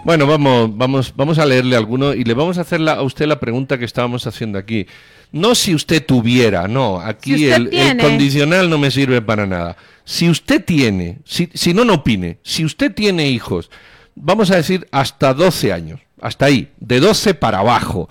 Bueno, 0.05 0.25
vamos, 0.25 0.77
vamos, 0.77 1.13
vamos 1.17 1.37
a 1.37 1.45
leerle 1.45 1.75
alguno 1.75 2.13
y 2.13 2.23
le 2.23 2.33
vamos 2.33 2.57
a 2.57 2.61
hacer 2.61 2.87
a 2.87 3.01
usted 3.01 3.25
la 3.25 3.41
pregunta 3.41 3.77
que 3.77 3.83
estábamos 3.83 4.25
haciendo 4.25 4.57
aquí. 4.57 4.87
No 5.33 5.53
si 5.53 5.75
usted 5.75 6.05
tuviera, 6.05 6.69
no, 6.69 7.01
aquí 7.01 7.49
el, 7.49 7.97
condicional 7.99 8.69
no 8.69 8.77
me 8.77 8.89
sirve 8.89 9.21
para 9.21 9.45
nada. 9.45 9.75
Si 10.05 10.29
usted 10.29 10.63
tiene, 10.63 11.19
si, 11.25 11.49
si 11.53 11.73
no, 11.73 11.83
no 11.83 11.95
opine, 11.95 12.37
si 12.41 12.63
usted 12.63 12.93
tiene 12.93 13.27
hijos, 13.27 13.69
vamos 14.15 14.49
a 14.49 14.55
decir 14.55 14.87
hasta 14.91 15.33
12 15.33 15.73
años, 15.73 15.99
hasta 16.23 16.45
ahí, 16.45 16.71
de 16.79 17.01
12 17.01 17.33
para 17.33 17.59
abajo, 17.59 18.07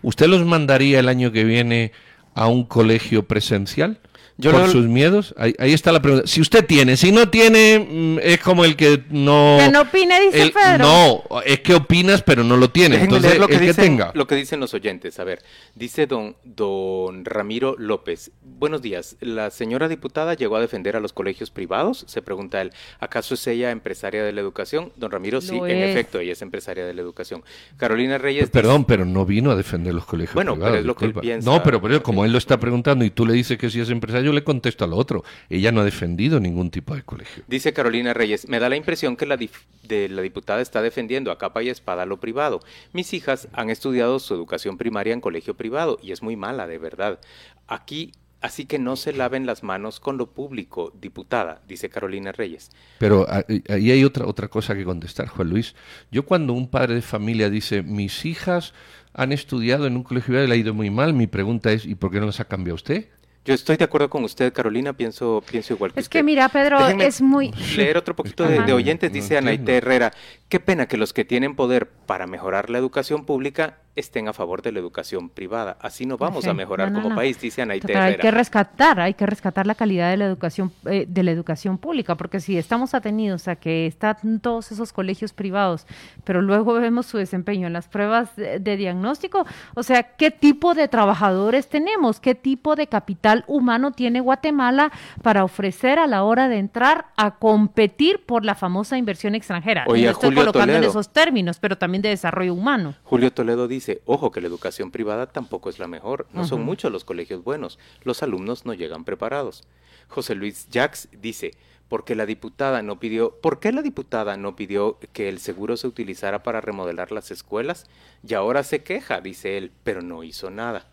¿usted 0.00 0.28
los 0.28 0.46
mandaría 0.46 0.98
el 0.98 1.10
año 1.10 1.30
que 1.30 1.44
viene 1.44 1.92
a 2.34 2.46
un 2.46 2.64
colegio 2.64 3.28
presencial? 3.28 4.00
Por 4.40 4.68
sus 4.68 4.86
miedos? 4.86 5.34
Ahí, 5.36 5.54
está 5.58 5.92
la 5.92 6.02
pregunta. 6.02 6.26
Si 6.26 6.40
usted 6.40 6.64
tiene, 6.64 6.96
si 6.96 7.12
no 7.12 7.28
tiene, 7.28 7.78
mm, 7.78 8.18
es 8.22 8.38
como 8.40 8.64
el 8.64 8.76
que 8.76 9.02
no... 9.10 9.58
Que 9.58 9.70
no 9.70 9.82
opine, 9.82 10.20
dice 10.20 10.52
Pedro. 10.52 10.84
No, 10.84 11.40
es 11.44 11.60
que 11.60 11.74
opinas, 11.74 12.22
pero 12.22 12.44
no 12.44 12.56
lo 12.56 12.70
tiene. 12.70 12.96
Entonces, 12.96 13.38
lo 13.38 13.48
que, 13.48 13.58
que 13.58 13.74
tenga. 13.74 14.12
Lo 14.14 14.26
que 14.26 14.34
dicen 14.34 14.60
los 14.60 14.74
oyentes. 14.74 15.18
A 15.18 15.24
ver, 15.24 15.42
dice 15.74 16.06
don, 16.06 16.36
don 16.44 17.24
Ramiro 17.24 17.76
López. 17.78 18.30
Buenos 18.42 18.82
días. 18.82 19.16
La 19.20 19.50
señora 19.50 19.88
diputada 19.88 20.34
llegó 20.34 20.56
a 20.56 20.60
defender 20.60 20.96
a 20.96 21.00
los 21.00 21.12
colegios 21.12 21.50
privados. 21.50 22.04
Se 22.08 22.22
pregunta 22.22 22.60
él, 22.60 22.72
¿acaso 22.98 23.34
es 23.34 23.46
ella 23.46 23.70
empresaria 23.70 24.22
de 24.22 24.32
la 24.32 24.40
educación? 24.40 24.92
Don 24.96 25.10
Ramiro, 25.10 25.40
sí, 25.40 25.56
en 25.56 25.82
efecto, 25.82 26.20
ella 26.20 26.32
es 26.32 26.42
empresaria 26.42 26.84
de 26.84 26.94
la 26.94 27.02
educación. 27.02 27.42
Carolina 27.76 28.18
Reyes... 28.18 28.42
Pues 28.42 28.50
perdón, 28.50 28.84
pero 28.84 29.04
no 29.04 29.24
vino 29.24 29.50
a 29.50 29.56
defender 29.56 29.94
los 29.94 30.04
colegios 30.04 30.34
bueno, 30.34 30.54
privados. 30.54 30.72
Bueno, 30.72 30.72
pero 30.72 30.80
es 30.80 30.86
lo 30.86 30.96
que 30.96 31.04
él 31.06 31.14
piensa. 31.14 31.50
No, 31.50 31.62
pero, 31.62 31.80
pero 31.80 32.02
como 32.02 32.24
él 32.24 32.32
lo 32.32 32.38
está 32.38 32.58
preguntando 32.58 33.04
y 33.04 33.10
tú 33.10 33.26
le 33.26 33.32
dices 33.32 33.58
que 33.58 33.70
sí 33.70 33.80
es 33.80 33.90
empresario, 33.90 34.29
le 34.32 34.44
contesto 34.44 34.84
al 34.84 34.92
otro. 34.92 35.24
Ella 35.48 35.72
no 35.72 35.80
ha 35.80 35.84
defendido 35.84 36.40
ningún 36.40 36.70
tipo 36.70 36.94
de 36.94 37.02
colegio. 37.02 37.44
Dice 37.46 37.72
Carolina 37.72 38.14
Reyes, 38.14 38.48
me 38.48 38.58
da 38.58 38.68
la 38.68 38.76
impresión 38.76 39.16
que 39.16 39.26
la, 39.26 39.36
de 39.36 40.08
la 40.08 40.22
diputada 40.22 40.60
está 40.60 40.82
defendiendo 40.82 41.30
a 41.30 41.38
capa 41.38 41.62
y 41.62 41.68
espada 41.68 42.06
lo 42.06 42.20
privado. 42.20 42.60
Mis 42.92 43.12
hijas 43.12 43.48
han 43.52 43.70
estudiado 43.70 44.18
su 44.18 44.34
educación 44.34 44.78
primaria 44.78 45.12
en 45.12 45.20
colegio 45.20 45.54
privado 45.54 45.98
y 46.02 46.12
es 46.12 46.22
muy 46.22 46.36
mala, 46.36 46.66
de 46.66 46.78
verdad. 46.78 47.20
Aquí 47.66 48.12
Así 48.40 48.64
que 48.64 48.78
no 48.78 48.96
se 48.96 49.12
laven 49.12 49.44
las 49.44 49.62
manos 49.62 50.00
con 50.00 50.16
lo 50.16 50.30
público, 50.30 50.94
diputada, 50.98 51.60
dice 51.68 51.90
Carolina 51.90 52.32
Reyes. 52.32 52.70
Pero 52.98 53.26
ah, 53.28 53.44
ahí 53.68 53.90
hay 53.90 54.02
otra, 54.02 54.26
otra 54.26 54.48
cosa 54.48 54.74
que 54.74 54.84
contestar, 54.84 55.28
Juan 55.28 55.50
Luis. 55.50 55.74
Yo 56.10 56.24
cuando 56.24 56.54
un 56.54 56.68
padre 56.68 56.94
de 56.94 57.02
familia 57.02 57.50
dice, 57.50 57.82
mis 57.82 58.24
hijas 58.24 58.72
han 59.12 59.32
estudiado 59.32 59.86
en 59.86 59.96
un 59.96 60.04
colegio 60.04 60.42
y 60.42 60.46
le 60.46 60.54
ha 60.54 60.56
ido 60.56 60.72
muy 60.72 60.88
mal, 60.88 61.12
mi 61.12 61.26
pregunta 61.26 61.70
es, 61.70 61.84
¿y 61.84 61.96
por 61.96 62.10
qué 62.10 62.20
no 62.20 62.26
las 62.26 62.40
ha 62.40 62.46
cambiado 62.46 62.76
usted? 62.76 63.08
Yo 63.44 63.54
estoy 63.54 63.76
de 63.76 63.84
acuerdo 63.84 64.10
con 64.10 64.22
usted, 64.24 64.52
Carolina, 64.52 64.92
pienso, 64.92 65.42
pienso 65.50 65.72
igual 65.72 65.92
que 65.92 66.00
es 66.00 66.10
que 66.10 66.22
mira, 66.22 66.48
Pedro, 66.50 66.86
es 66.88 67.22
muy... 67.22 67.50
Leer 67.74 67.96
otro 67.96 68.14
poquito 68.14 68.44
de, 68.44 68.72
oyentes, 68.72 69.10
dice 69.12 69.38
Anaite 69.38 69.78
Herrera, 69.78 70.12
qué 70.50 70.60
pena 70.60 70.86
que 70.86 70.98
los 70.98 71.14
que 71.14 71.24
tienen 71.24 71.54
poder 71.54 71.88
para 71.88 72.26
mejorar 72.26 72.68
la 72.70 72.78
educación 72.78 73.24
pública 73.24 73.78
estén 73.96 74.28
a 74.28 74.32
favor 74.32 74.62
de 74.62 74.72
la 74.72 74.78
educación 74.78 75.28
privada. 75.28 75.76
Así 75.80 76.06
no 76.06 76.16
vamos 76.16 76.46
a 76.46 76.54
mejorar 76.54 76.92
como 76.92 77.14
país, 77.14 77.40
dice 77.40 77.62
Anaite 77.62 77.92
Herrera. 77.92 78.04
Hay 78.06 78.16
que 78.16 78.30
rescatar, 78.30 79.00
hay 79.00 79.14
que 79.14 79.26
rescatar 79.26 79.66
la 79.66 79.74
calidad 79.74 80.10
de 80.10 80.16
la 80.16 80.26
educación 80.26 80.72
eh, 80.86 81.06
de 81.08 81.22
la 81.22 81.30
educación 81.30 81.78
pública, 81.78 82.16
porque 82.16 82.40
si 82.40 82.56
estamos 82.56 82.94
atenidos 82.94 83.48
a 83.48 83.56
que 83.56 83.86
están 83.86 84.40
todos 84.40 84.72
esos 84.72 84.92
colegios 84.92 85.32
privados, 85.32 85.86
pero 86.24 86.40
luego 86.40 86.74
vemos 86.74 87.06
su 87.06 87.18
desempeño 87.18 87.66
en 87.66 87.72
las 87.72 87.88
pruebas 87.88 88.34
de, 88.36 88.58
de 88.58 88.76
diagnóstico, 88.76 89.44
o 89.74 89.82
sea, 89.82 90.02
¿qué 90.16 90.30
tipo 90.30 90.74
de 90.74 90.88
trabajadores 90.88 91.68
tenemos? 91.68 92.20
¿Qué 92.20 92.34
tipo 92.34 92.76
de 92.76 92.86
capital 92.86 93.44
humano 93.48 93.92
tiene 93.92 94.20
Guatemala 94.20 94.92
para 95.22 95.44
ofrecer 95.44 95.98
a 95.98 96.06
la 96.06 96.22
hora 96.22 96.48
de 96.48 96.58
entrar 96.58 97.06
a 97.16 97.32
competir 97.32 98.24
por 98.24 98.44
la 98.44 98.54
famosa 98.54 98.98
inversión 98.98 99.34
extranjera? 99.34 99.84
Oye, 99.86 100.12
no 100.30 100.39
colocando 100.40 100.74
en 100.74 100.84
esos 100.84 101.12
términos, 101.12 101.58
pero 101.60 101.78
también 101.78 102.02
de 102.02 102.08
desarrollo 102.08 102.54
humano. 102.54 102.94
Julio 103.04 103.32
Toledo 103.32 103.68
dice 103.68 104.02
ojo 104.04 104.30
que 104.30 104.40
la 104.40 104.48
educación 104.48 104.90
privada 104.90 105.26
tampoco 105.26 105.70
es 105.70 105.78
la 105.78 105.88
mejor, 105.88 106.26
no 106.32 106.44
son 106.44 106.62
muchos 106.62 106.90
los 106.90 107.04
colegios 107.04 107.44
buenos, 107.44 107.78
los 108.02 108.22
alumnos 108.22 108.66
no 108.66 108.74
llegan 108.74 109.04
preparados. 109.04 109.64
José 110.08 110.34
Luis 110.34 110.68
Jacks 110.70 111.08
dice, 111.12 111.52
porque 111.88 112.14
la 112.14 112.24
diputada 112.24 112.82
no 112.82 113.00
pidió, 113.00 113.36
¿por 113.40 113.58
qué 113.58 113.72
la 113.72 113.82
diputada 113.82 114.36
no 114.36 114.54
pidió 114.54 114.98
que 115.12 115.28
el 115.28 115.40
seguro 115.40 115.76
se 115.76 115.88
utilizara 115.88 116.42
para 116.42 116.60
remodelar 116.60 117.10
las 117.10 117.30
escuelas? 117.30 117.86
Y 118.26 118.34
ahora 118.34 118.62
se 118.62 118.82
queja, 118.82 119.20
dice 119.20 119.58
él, 119.58 119.72
pero 119.82 120.00
no 120.00 120.22
hizo 120.22 120.50
nada. 120.50 120.86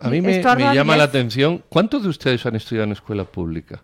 A, 0.00 0.08
mí 0.08 0.22
me, 0.22 0.42
llama 0.42 0.96
la 0.96 1.04
atención, 1.04 1.62
¿cuántos 1.68 2.02
de 2.02 2.08
ustedes 2.08 2.46
han 2.46 2.56
estudiado 2.56 2.84
en 2.84 2.92
escuela 2.92 3.24
pública? 3.24 3.82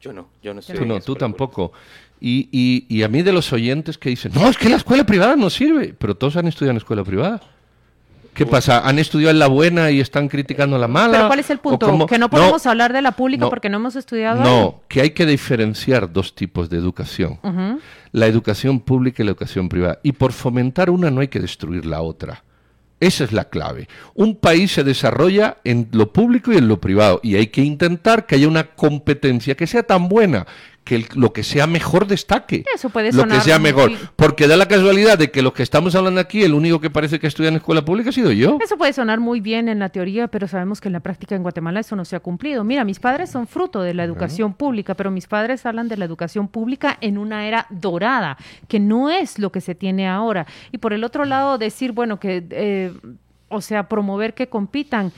Yo 0.00 0.12
no, 0.12 0.28
yo 0.42 0.54
no 0.54 0.62
Tú 0.62 0.86
no, 0.86 1.00
tú 1.00 1.14
tampoco. 1.14 1.72
Y, 2.20 2.48
y, 2.52 2.86
y, 2.88 3.02
a 3.02 3.08
mí 3.08 3.22
de 3.22 3.32
los 3.32 3.52
oyentes 3.52 3.96
que 3.96 4.10
dicen, 4.10 4.32
no, 4.34 4.48
es 4.48 4.58
que 4.58 4.68
la 4.68 4.76
escuela 4.76 5.04
privada 5.04 5.36
no 5.36 5.48
sirve, 5.48 5.94
pero 5.98 6.14
todos 6.14 6.36
han 6.36 6.46
estudiado 6.46 6.72
en 6.72 6.76
escuela 6.78 7.02
privada. 7.02 7.40
¿Qué 8.34 8.46
pasa? 8.46 8.86
¿Han 8.86 8.98
estudiado 8.98 9.32
en 9.32 9.38
la 9.38 9.48
buena 9.48 9.90
y 9.90 10.00
están 10.00 10.28
criticando 10.28 10.78
la 10.78 10.88
mala? 10.88 11.12
¿Pero 11.12 11.26
cuál 11.26 11.40
es 11.40 11.50
el 11.50 11.58
punto? 11.58 12.06
¿Que 12.06 12.18
no 12.18 12.30
podemos 12.30 12.64
hablar 12.66 12.92
de 12.92 13.02
la 13.02 13.12
pública 13.12 13.48
porque 13.48 13.68
no 13.68 13.78
hemos 13.78 13.96
estudiado? 13.96 14.42
No, 14.42 14.82
que 14.88 15.00
hay 15.00 15.10
que 15.10 15.26
diferenciar 15.26 16.10
dos 16.10 16.34
tipos 16.34 16.70
de 16.70 16.78
educación. 16.78 17.38
La 18.12 18.26
educación 18.26 18.80
pública 18.80 19.22
y 19.22 19.26
la 19.26 19.32
educación 19.32 19.68
privada. 19.68 19.98
Y 20.02 20.12
por 20.12 20.32
fomentar 20.32 20.90
una 20.90 21.10
no 21.10 21.20
hay 21.20 21.28
que 21.28 21.40
destruir 21.40 21.84
la 21.86 22.02
otra. 22.02 22.42
Esa 23.00 23.24
es 23.24 23.32
la 23.32 23.48
clave. 23.48 23.88
Un 24.14 24.36
país 24.36 24.72
se 24.72 24.84
desarrolla 24.84 25.56
en 25.64 25.88
lo 25.92 26.12
público 26.12 26.52
y 26.52 26.58
en 26.58 26.68
lo 26.68 26.80
privado 26.80 27.20
y 27.22 27.36
hay 27.36 27.46
que 27.46 27.62
intentar 27.62 28.26
que 28.26 28.34
haya 28.34 28.46
una 28.46 28.74
competencia 28.74 29.56
que 29.56 29.66
sea 29.66 29.82
tan 29.82 30.08
buena 30.08 30.46
que 30.84 31.06
lo 31.14 31.32
que 31.32 31.44
sea 31.44 31.66
mejor 31.66 32.06
destaque. 32.06 32.64
Eso 32.74 32.90
puede 32.90 33.12
sonar 33.12 33.28
Lo 33.28 33.34
que 33.34 33.40
sea 33.40 33.58
mejor. 33.58 33.92
Porque 34.16 34.48
da 34.48 34.56
la 34.56 34.66
casualidad 34.66 35.18
de 35.18 35.30
que 35.30 35.42
los 35.42 35.52
que 35.52 35.62
estamos 35.62 35.94
hablando 35.94 36.20
aquí, 36.20 36.42
el 36.42 36.54
único 36.54 36.80
que 36.80 36.90
parece 36.90 37.20
que 37.20 37.26
estudia 37.26 37.48
en 37.48 37.56
escuela 37.56 37.84
pública 37.84 38.10
ha 38.10 38.12
sido 38.12 38.32
yo. 38.32 38.58
Eso 38.62 38.76
puede 38.76 38.92
sonar 38.92 39.20
muy 39.20 39.40
bien 39.40 39.68
en 39.68 39.78
la 39.78 39.90
teoría, 39.90 40.28
pero 40.28 40.48
sabemos 40.48 40.80
que 40.80 40.88
en 40.88 40.94
la 40.94 41.00
práctica 41.00 41.34
en 41.36 41.42
Guatemala 41.42 41.80
eso 41.80 41.96
no 41.96 42.04
se 42.04 42.16
ha 42.16 42.20
cumplido. 42.20 42.64
Mira, 42.64 42.84
mis 42.84 42.98
padres 42.98 43.30
son 43.30 43.46
fruto 43.46 43.82
de 43.82 43.94
la 43.94 44.04
educación 44.04 44.54
pública, 44.54 44.94
pero 44.94 45.10
mis 45.10 45.26
padres 45.26 45.64
hablan 45.66 45.88
de 45.88 45.96
la 45.96 46.04
educación 46.04 46.48
pública 46.48 46.96
en 47.00 47.18
una 47.18 47.46
era 47.46 47.66
dorada, 47.70 48.36
que 48.66 48.80
no 48.80 49.10
es 49.10 49.38
lo 49.38 49.52
que 49.52 49.60
se 49.60 49.74
tiene 49.74 50.08
ahora. 50.08 50.46
Y 50.72 50.78
por 50.78 50.92
el 50.92 51.04
otro 51.04 51.24
lado, 51.24 51.58
decir, 51.58 51.92
bueno, 51.92 52.18
que, 52.18 52.44
eh, 52.50 52.92
o 53.48 53.60
sea, 53.60 53.88
promover 53.88 54.34
que 54.34 54.48
compitan 54.48 55.12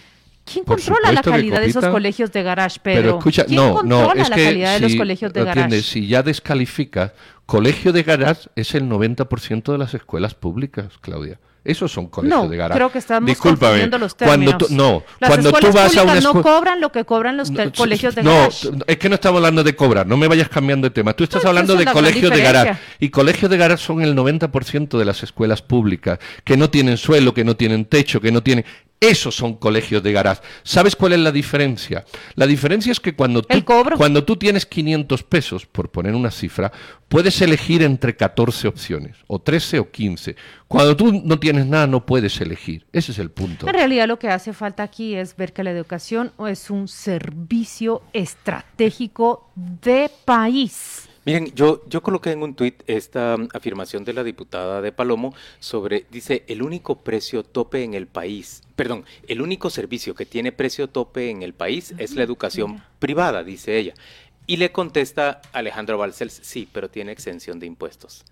¿Quién 0.45 0.65
controla 0.65 1.13
la 1.13 1.23
calidad 1.23 1.61
de 1.61 1.67
esos 1.67 1.87
colegios 1.87 2.33
de 2.33 2.43
garage, 2.43 2.81
Pedro? 2.83 3.03
Pero 3.03 3.19
escucha, 3.19 3.45
¿Quién 3.45 3.57
no, 3.57 3.75
controla 3.75 4.15
no, 4.15 4.23
es 4.23 4.29
la 4.29 4.37
que 4.37 4.45
calidad 4.45 4.75
de 4.75 4.81
los 4.81 4.95
colegios 4.97 5.33
de 5.33 5.45
garage? 5.45 5.83
Si 5.83 6.07
ya 6.07 6.23
descalifica, 6.23 7.15
colegio 7.47 7.93
de 7.93 8.03
garage 8.03 8.49
es 8.57 8.75
el 8.75 8.85
90% 8.85 9.73
de 9.73 9.79
las 9.79 9.95
escuelas 9.95 10.35
públicas, 10.35 10.87
Claudia. 11.01 11.39
Esos 11.65 11.93
son 11.93 12.09
colegios 12.09 12.51
de 12.51 12.57
garage. 12.57 12.77
creo 12.77 12.91
que 12.91 12.99
estamos 12.99 13.29
Discúlpame, 13.29 13.87
los 13.87 14.17
términos. 14.17 14.57
Cuando 14.59 14.67
no, 14.71 15.05
Las 15.21 15.31
cuando 15.31 15.53
tú 15.53 15.73
vas 15.73 15.97
a 15.97 16.03
una 16.03 16.21
no 16.21 16.43
cobran 16.43 16.81
lo 16.81 16.91
que 16.91 17.05
cobran 17.05 17.37
los 17.37 17.53
colegios 17.77 18.17
de 18.17 18.23
garage. 18.23 18.71
No, 18.71 18.85
es 18.85 18.97
que 18.97 19.09
no 19.09 19.15
estamos 19.15 19.39
hablando 19.39 19.63
de 19.63 19.77
cobrar, 19.77 20.07
no 20.07 20.17
me 20.17 20.27
vayas 20.27 20.49
cambiando 20.49 20.89
de 20.89 20.91
tema. 20.91 21.13
Tú 21.13 21.23
estás 21.23 21.45
hablando 21.45 21.77
de 21.77 21.87
colegios 21.87 22.33
de 22.33 22.43
garage. 22.43 22.81
Y 22.99 23.11
colegios 23.11 23.49
de 23.49 23.57
garage 23.57 23.85
son 23.85 24.03
el 24.03 24.17
90% 24.17 24.99
de 24.99 25.05
las 25.05 25.23
escuelas 25.23 25.63
públicas, 25.63 26.19
que 26.43 26.57
no 26.57 26.69
tienen 26.69 26.97
suelo, 26.97 27.33
que 27.33 27.45
no 27.45 27.55
tienen 27.57 27.85
techo, 27.85 28.21
que 28.21 28.33
no 28.33 28.43
tienen... 28.43 28.65
Esos 29.03 29.35
son 29.35 29.55
colegios 29.55 30.01
de 30.01 30.13
garage. 30.13 30.43
¿Sabes 30.63 30.95
cuál 30.95 31.15
es 31.15 31.19
la 31.19 31.33
diferencia? 31.33 32.05
La 32.37 32.47
diferencia 32.47 32.93
es 32.93 33.01
que 33.01 33.17
cuando 33.17 33.43
tú, 33.43 33.65
cuando 33.97 34.23
tú 34.23 34.37
tienes 34.37 34.65
500 34.65 35.25
pesos, 35.25 35.67
por 35.67 35.91
poner 35.91 36.15
una 36.15 36.31
cifra, 36.31 36.71
puedes 37.09 37.43
elegir 37.43 37.83
entre 37.83 38.15
14 38.15 38.69
opciones, 38.69 39.17
o 39.27 39.41
13 39.41 39.81
o 39.81 39.91
15. 39.91 40.37
Cuando 40.69 40.97
tú 40.97 41.21
no 41.25 41.39
tienes 41.41 41.67
nada, 41.67 41.89
no 41.89 42.07
puedes 42.07 42.41
elegir. 42.41 42.87
Ese 42.93 43.11
es 43.11 43.19
el 43.19 43.33
punto. 43.33 43.67
En 43.67 43.75
realidad 43.75 44.07
lo 44.07 44.21
que 44.21 44.29
hace 44.29 44.53
falta 44.53 44.85
aquí 44.85 45.17
es 45.17 45.35
ver 45.37 45.53
que 45.53 45.65
la 45.65 45.73
educación 45.73 46.33
es 46.47 46.71
un 46.71 46.87
servicio 46.87 48.03
estratégico 48.13 49.51
de 49.57 50.11
país. 50.25 51.09
Miren, 51.25 51.53
yo, 51.55 51.89
yo 51.89 52.03
coloqué 52.03 52.33
en 52.33 52.43
un 52.43 52.55
tuit 52.55 52.83
esta 52.89 53.37
afirmación 53.55 54.05
de 54.05 54.13
la 54.13 54.25
diputada 54.25 54.81
de 54.81 54.91
Palomo 54.91 55.35
sobre, 55.61 56.05
dice, 56.11 56.43
el 56.49 56.63
único 56.63 57.05
precio 57.05 57.45
tope 57.45 57.85
en 57.85 57.95
el 57.95 58.09
país, 58.09 58.63
perdón, 58.75 59.05
el 59.29 59.41
único 59.41 59.71
servicio 59.71 60.17
que 60.17 60.27
tiene 60.27 60.51
precio 60.51 60.89
tope 60.89 61.31
en 61.31 61.43
el 61.43 61.55
país 61.55 61.95
es 61.99 62.17
la 62.17 62.25
educación 62.25 62.83
privada, 62.99 63.45
dice 63.45 63.79
ella. 63.79 63.95
Y 64.49 64.57
le 64.57 64.73
contesta 64.73 65.41
Alejandro 65.53 65.97
Balcells, 65.97 66.41
sí, 66.43 66.69
pero 66.73 66.91
tiene 66.91 67.13
exención 67.13 67.61
de 67.61 67.67
impuestos. 67.67 68.25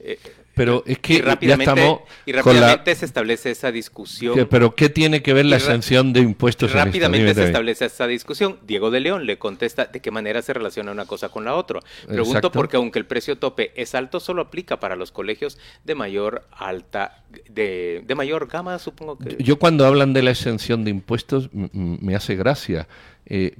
Eh, 0.00 0.18
pero 0.54 0.82
es 0.86 0.98
que 0.98 1.22
rápidamente, 1.22 1.66
ya 1.66 1.72
estamos 1.72 2.00
y 2.26 2.32
rápidamente 2.32 2.94
se 2.94 3.04
establece 3.04 3.50
esa 3.50 3.70
discusión. 3.72 4.46
pero 4.50 4.74
¿qué 4.74 4.88
tiene 4.88 5.22
que 5.22 5.32
ver 5.32 5.46
la 5.46 5.60
sanción 5.60 6.12
de 6.12 6.20
impuestos? 6.20 6.72
Rápidamente 6.72 7.34
se 7.34 7.44
establece 7.44 7.84
esa 7.86 8.06
discusión. 8.06 8.58
Diego 8.66 8.90
de 8.90 9.00
León 9.00 9.26
le 9.26 9.38
contesta 9.38 9.86
de 9.86 10.00
qué 10.00 10.10
manera 10.10 10.42
se 10.42 10.52
relaciona 10.52 10.92
una 10.92 11.06
cosa 11.06 11.28
con 11.28 11.44
la 11.44 11.54
otra. 11.54 11.80
Pregunto 12.06 12.52
porque 12.52 12.76
aunque 12.76 12.98
el 12.98 13.06
precio 13.06 13.38
tope 13.38 13.72
es 13.76 13.94
alto, 13.94 14.20
solo 14.20 14.42
aplica 14.42 14.80
para 14.80 14.96
los 14.96 15.12
colegios 15.12 15.58
de 15.84 15.94
mayor 15.94 16.46
alta, 16.52 17.24
de, 17.48 18.02
de 18.06 18.14
mayor 18.14 18.48
gama, 18.48 18.78
supongo 18.78 19.18
que. 19.18 19.36
Yo 19.42 19.58
cuando 19.58 19.86
hablan 19.86 20.12
de 20.12 20.22
la 20.22 20.30
exención 20.30 20.84
de 20.84 20.90
impuestos 20.90 21.50
me 21.52 22.14
hace 22.14 22.36
gracia. 22.36 22.88
Eh, 23.30 23.56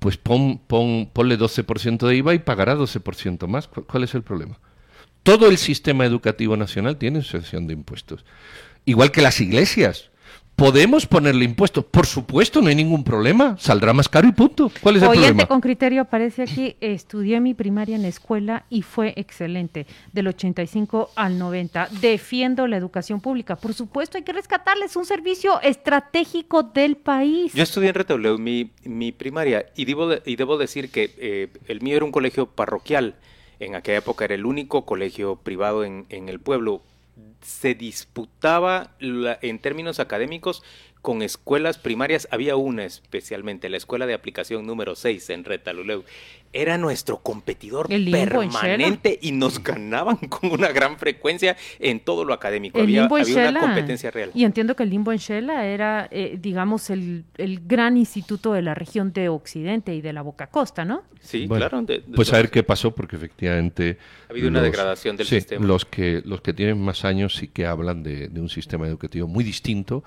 pues 0.00 0.16
pon, 0.16 0.58
pon, 0.66 1.08
ponle 1.12 1.38
12% 1.38 2.08
de 2.08 2.16
IVA 2.16 2.34
y 2.34 2.40
pagará 2.40 2.74
12% 2.74 3.46
más. 3.46 3.68
¿Cuál 3.68 4.02
es 4.02 4.14
el 4.14 4.22
problema? 4.22 4.58
Todo 5.22 5.48
el 5.48 5.58
sistema 5.58 6.04
educativo 6.04 6.56
nacional 6.56 6.96
tiene 6.96 7.20
exención 7.20 7.66
de 7.66 7.74
impuestos. 7.74 8.24
Igual 8.84 9.12
que 9.12 9.22
las 9.22 9.40
iglesias. 9.40 10.10
¿Podemos 10.56 11.06
ponerle 11.06 11.44
impuestos? 11.44 11.84
Por 11.84 12.06
supuesto, 12.06 12.60
no 12.60 12.68
hay 12.68 12.74
ningún 12.74 13.04
problema. 13.04 13.56
Saldrá 13.58 13.92
más 13.92 14.08
caro 14.08 14.28
y 14.28 14.32
punto. 14.32 14.70
¿Cuál 14.80 14.96
es 14.96 15.02
el 15.02 15.08
Oyente 15.08 15.28
problema? 15.28 15.48
con 15.48 15.60
criterio 15.60 16.02
aparece 16.02 16.42
aquí. 16.42 16.76
Estudié 16.80 17.40
mi 17.40 17.54
primaria 17.54 17.96
en 17.96 18.02
la 18.02 18.08
escuela 18.08 18.64
y 18.68 18.82
fue 18.82 19.14
excelente. 19.16 19.86
Del 20.12 20.28
85 20.28 21.10
al 21.16 21.38
90. 21.38 21.88
Defiendo 22.00 22.66
la 22.66 22.76
educación 22.76 23.20
pública. 23.20 23.56
Por 23.56 23.72
supuesto, 23.72 24.18
hay 24.18 24.24
que 24.24 24.32
rescatarles 24.32 24.94
un 24.94 25.06
servicio 25.06 25.60
estratégico 25.62 26.62
del 26.62 26.96
país. 26.96 27.54
Yo 27.54 27.62
estudié 27.62 27.88
en 27.88 27.94
Retauleu 27.94 28.38
mi, 28.38 28.70
mi 28.84 29.10
primaria 29.10 29.66
y 29.74 29.84
debo, 29.86 30.12
y 30.24 30.36
debo 30.36 30.58
decir 30.58 30.90
que 30.90 31.14
eh, 31.16 31.48
el 31.66 31.80
mío 31.80 31.96
era 31.96 32.04
un 32.04 32.12
colegio 32.12 32.46
parroquial 32.46 33.16
en 33.64 33.74
aquella 33.74 33.98
época 33.98 34.24
era 34.24 34.34
el 34.34 34.46
único 34.46 34.84
colegio 34.84 35.36
privado 35.36 35.84
en, 35.84 36.06
en 36.08 36.28
el 36.28 36.40
pueblo. 36.40 36.82
Se 37.40 37.74
disputaba 37.74 38.92
en 39.00 39.58
términos 39.58 40.00
académicos 40.00 40.62
con 41.02 41.20
escuelas 41.20 41.78
primarias, 41.78 42.28
había 42.30 42.54
una 42.54 42.84
especialmente, 42.84 43.68
la 43.68 43.76
escuela 43.76 44.06
de 44.06 44.14
aplicación 44.14 44.64
número 44.64 44.94
6 44.94 45.30
en 45.30 45.44
Retaluleu. 45.44 46.04
Era 46.52 46.78
nuestro 46.78 47.18
competidor 47.18 47.88
permanente 47.88 49.18
y 49.20 49.32
nos 49.32 49.62
ganaban 49.64 50.16
con 50.28 50.52
una 50.52 50.68
gran 50.68 50.98
frecuencia 50.98 51.56
en 51.80 51.98
todo 51.98 52.24
lo 52.24 52.32
académico. 52.32 52.78
había, 52.78 53.08
una 53.08 53.60
competencia 53.60 54.12
real. 54.12 54.30
Y 54.34 54.44
entiendo 54.44 54.76
que 54.76 54.84
el 54.84 54.90
Limbo 54.90 55.10
en 55.12 55.18
Shela 55.18 55.66
era, 55.66 56.08
eh, 56.12 56.38
digamos, 56.40 56.88
el, 56.90 57.24
gran 57.66 57.96
instituto 57.96 58.52
de 58.52 58.62
la 58.62 58.74
región 58.74 59.12
de 59.12 59.28
Occidente 59.28 59.94
y 59.94 60.02
de 60.02 60.12
la 60.12 60.22
Boca 60.22 60.46
Costa, 60.48 60.84
¿no? 60.84 61.02
Sí, 61.20 61.48
claro. 61.48 61.84
pues 62.14 62.32
a 62.32 62.36
ver 62.36 62.50
qué 62.50 62.62
pasó, 62.62 62.94
porque 62.94 63.16
efectivamente... 63.16 63.98
Ha 64.28 64.32
habido 64.32 64.48
una 64.48 64.62
degradación 64.62 65.16
del 65.16 65.26
sistema. 65.26 65.66
Los 65.66 65.84
que, 65.84 66.22
los 66.24 66.42
que 66.42 66.52
tienen 66.52 66.80
más 66.80 67.04
años 67.04 67.34
sí 67.34 67.48
que 67.48 67.66
hablan 67.66 68.04
de, 68.04 68.28
de 68.28 68.40
un 68.40 68.48
sistema 68.48 68.86
educativo 68.86 69.26
muy 69.26 69.42
distinto 69.42 70.04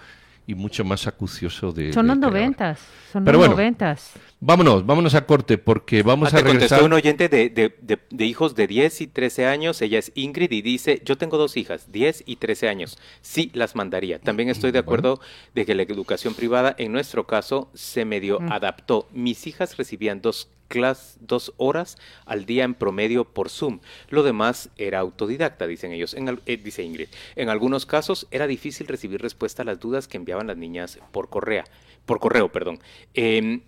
y 0.48 0.56
mucho 0.56 0.84
más 0.84 1.08
acucioso 1.08 1.72
de... 1.72 1.94
Son 1.94 2.08
los 2.08 2.18
noventas, 2.18 2.80
son 3.12 3.26
los 3.26 3.50
noventas. 3.50 4.14
Vámonos, 4.40 4.86
vámonos 4.86 5.16
a 5.16 5.26
corte 5.26 5.58
porque 5.58 6.04
vamos 6.04 6.34
ah, 6.34 6.38
a 6.38 6.42
regresar... 6.42 6.60
contestó 6.60 6.86
un 6.86 6.94
oyente 6.94 7.30
de, 7.30 7.50
de, 7.50 8.00
de, 8.10 8.26
hijos 8.26 8.54
de 8.54 8.68
10 8.68 9.02
y 9.02 9.08
13 9.08 9.48
años, 9.48 9.82
ella 9.82 9.98
es 9.98 10.12
Ingrid 10.14 10.52
y 10.52 10.62
dice, 10.62 11.02
yo 11.04 11.18
tengo 11.18 11.38
dos 11.38 11.58
hijas, 11.58 11.92
10 11.92 12.24
y 12.28 12.36
13 12.36 12.70
años, 12.70 13.00
sí 13.22 13.50
las 13.54 13.76
mandaría. 13.76 14.20
También 14.20 14.50
estoy 14.50 14.72
de 14.72 14.80
acuerdo 14.80 15.20
de 15.56 15.66
que 15.66 15.74
la 15.74 15.84
educación 15.84 16.36
privada 16.36 16.76
en 16.78 16.92
nuestro 16.92 17.26
caso 17.26 17.70
se 17.74 18.06
medio 18.06 18.40
adaptó. 18.52 19.08
Mis 19.14 19.48
hijas 19.48 19.78
recibían 19.78 20.22
dos 20.22 20.50
clases, 20.76 21.18
dos 21.22 21.54
horas 21.58 21.98
al 22.26 22.46
día 22.46 22.66
en 22.66 22.74
promedio 22.74 23.24
por 23.24 23.50
Zoom. 23.50 23.80
Lo 24.10 24.24
demás 24.24 24.70
era 24.78 25.00
autodidacta, 25.00 25.68
dicen 25.68 25.94
ellos, 25.94 26.14
en, 26.14 26.40
eh, 26.46 26.58
dice 26.58 26.84
Ingrid. 26.84 27.08
En 27.36 27.50
algunos 27.50 27.86
casos 27.86 28.28
era 28.30 28.46
difícil 28.46 28.88
recibir 28.88 29.22
respuesta 29.22 29.62
a 29.62 29.66
las 29.66 29.80
dudas 29.80 30.08
que 30.08 30.18
enviaban 30.18 30.48
las 30.48 30.58
niñas 30.58 31.00
por 31.12 31.30
correo, 31.30 31.64
por 32.06 32.20
correo, 32.20 32.52
perdón. 32.52 32.80
Em, 33.14 33.62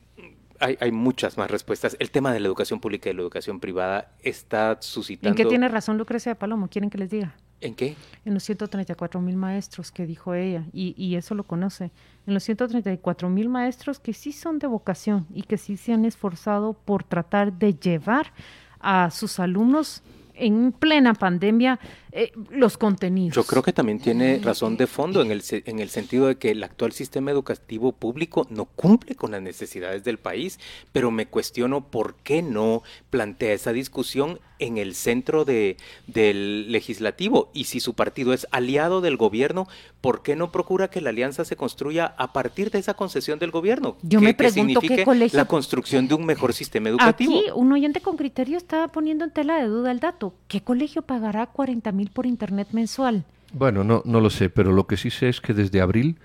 hay, 0.59 0.91
muchas 0.91 1.37
más 1.37 1.49
respuestas. 1.49 1.95
El 1.99 2.11
tema 2.11 2.33
de 2.33 2.39
la 2.39 2.47
educación 2.47 2.79
pública 2.79 3.09
y 3.09 3.13
la 3.13 3.21
educación 3.21 3.59
privada 3.59 4.11
está 4.23 4.77
suscitando... 4.81 5.29
¿En 5.29 5.35
qué 5.35 5.45
tiene 5.45 5.67
razón 5.69 5.97
Lucrecia 5.97 6.31
de 6.31 6.35
Palomo? 6.35 6.67
¿Quieren 6.67 6.89
que 6.89 6.97
les 6.97 7.09
diga? 7.09 7.35
¿En 7.59 7.73
qué? 7.73 7.95
En 8.23 8.33
los 8.33 8.43
134 8.43 9.19
mil 9.19 9.35
maestros 9.35 9.91
que 9.91 10.05
dijo 10.05 10.35
ella, 10.35 10.63
y, 10.73 10.93
y 10.95 11.15
eso 11.15 11.33
lo 11.33 11.43
conoce. 11.43 11.91
En 12.27 12.33
los 12.33 12.43
134 12.43 13.29
mil 13.29 13.49
maestros 13.49 13.99
que 13.99 14.13
sí 14.13 14.31
son 14.31 14.59
de 14.59 14.67
vocación 14.67 15.25
y 15.33 15.43
que 15.43 15.57
sí 15.57 15.75
se 15.77 15.93
han 15.93 16.05
esforzado 16.05 16.73
por 16.73 17.03
tratar 17.03 17.53
de 17.53 17.73
llevar 17.73 18.31
a 18.79 19.09
sus 19.09 19.39
alumnos 19.39 20.03
en 20.35 20.71
plena 20.71 21.13
pandemia 21.13 21.79
eh, 22.19 22.31
los 22.49 22.79
contenidos. 22.79 23.35
Yo 23.35 23.43
creo 23.43 23.61
que 23.61 23.73
también 23.73 23.99
tiene 23.99 24.39
razón 24.43 24.75
de 24.75 24.87
fondo 24.87 25.21
en 25.21 25.31
el, 25.31 25.43
en 25.51 25.77
el 25.77 25.89
sentido 25.89 26.25
de 26.25 26.37
que 26.37 26.49
el 26.49 26.63
actual 26.63 26.91
sistema 26.91 27.29
educativo 27.29 27.91
público 27.91 28.47
no 28.49 28.65
cumple 28.65 29.15
con 29.15 29.29
las 29.29 29.41
necesidades 29.43 30.03
del 30.03 30.17
país, 30.17 30.59
pero 30.91 31.11
me 31.11 31.27
cuestiono 31.27 31.91
por 31.91 32.15
qué 32.15 32.41
no 32.41 32.81
plantea 33.11 33.53
esa 33.53 33.71
discusión 33.71 34.39
en 34.59 34.77
el 34.77 34.95
centro 34.95 35.45
de, 35.45 35.77
del 36.07 36.71
legislativo 36.71 37.51
y 37.53 37.65
si 37.65 37.79
su 37.79 37.93
partido 37.93 38.33
es 38.33 38.47
aliado 38.51 39.01
del 39.01 39.17
gobierno, 39.17 39.67
¿por 40.01 40.23
qué 40.23 40.35
no 40.35 40.51
procura 40.51 40.89
que 40.89 41.01
la 41.01 41.09
alianza 41.09 41.45
se 41.45 41.55
construya 41.55 42.15
a 42.17 42.33
partir 42.33 42.71
de 42.71 42.79
esa 42.79 42.95
concesión 42.95 43.39
del 43.39 43.51
gobierno? 43.51 43.97
Yo 44.01 44.21
me 44.21 44.33
pregunto 44.33 44.81
qué 44.81 45.03
colegio... 45.03 45.37
La 45.37 45.45
construcción 45.45 46.07
de 46.07 46.15
un 46.15 46.25
mejor 46.25 46.53
sistema 46.53 46.89
educativo. 46.89 47.37
Aquí 47.37 47.51
un 47.53 47.71
oyente 47.71 48.01
con 48.01 48.17
criterio 48.17 48.57
estaba 48.57 48.87
poniendo 48.87 49.25
en 49.25 49.31
tela 49.31 49.57
de 49.57 49.67
duda 49.67 49.91
el 49.91 49.99
dato. 49.99 50.33
¿Qué 50.47 50.61
colegio 50.61 51.01
pagará 51.01 51.47
40 51.47 51.91
mil 51.91 52.06
por 52.09 52.25
internet 52.25 52.69
mensual? 52.71 53.23
Bueno, 53.53 53.83
no, 53.83 54.01
no 54.05 54.19
lo 54.19 54.29
sé, 54.29 54.49
pero 54.49 54.71
lo 54.71 54.87
que 54.87 54.97
sí 54.97 55.09
sé 55.09 55.29
es 55.29 55.39
que 55.39 55.53
desde 55.53 55.81
abril 55.81 56.17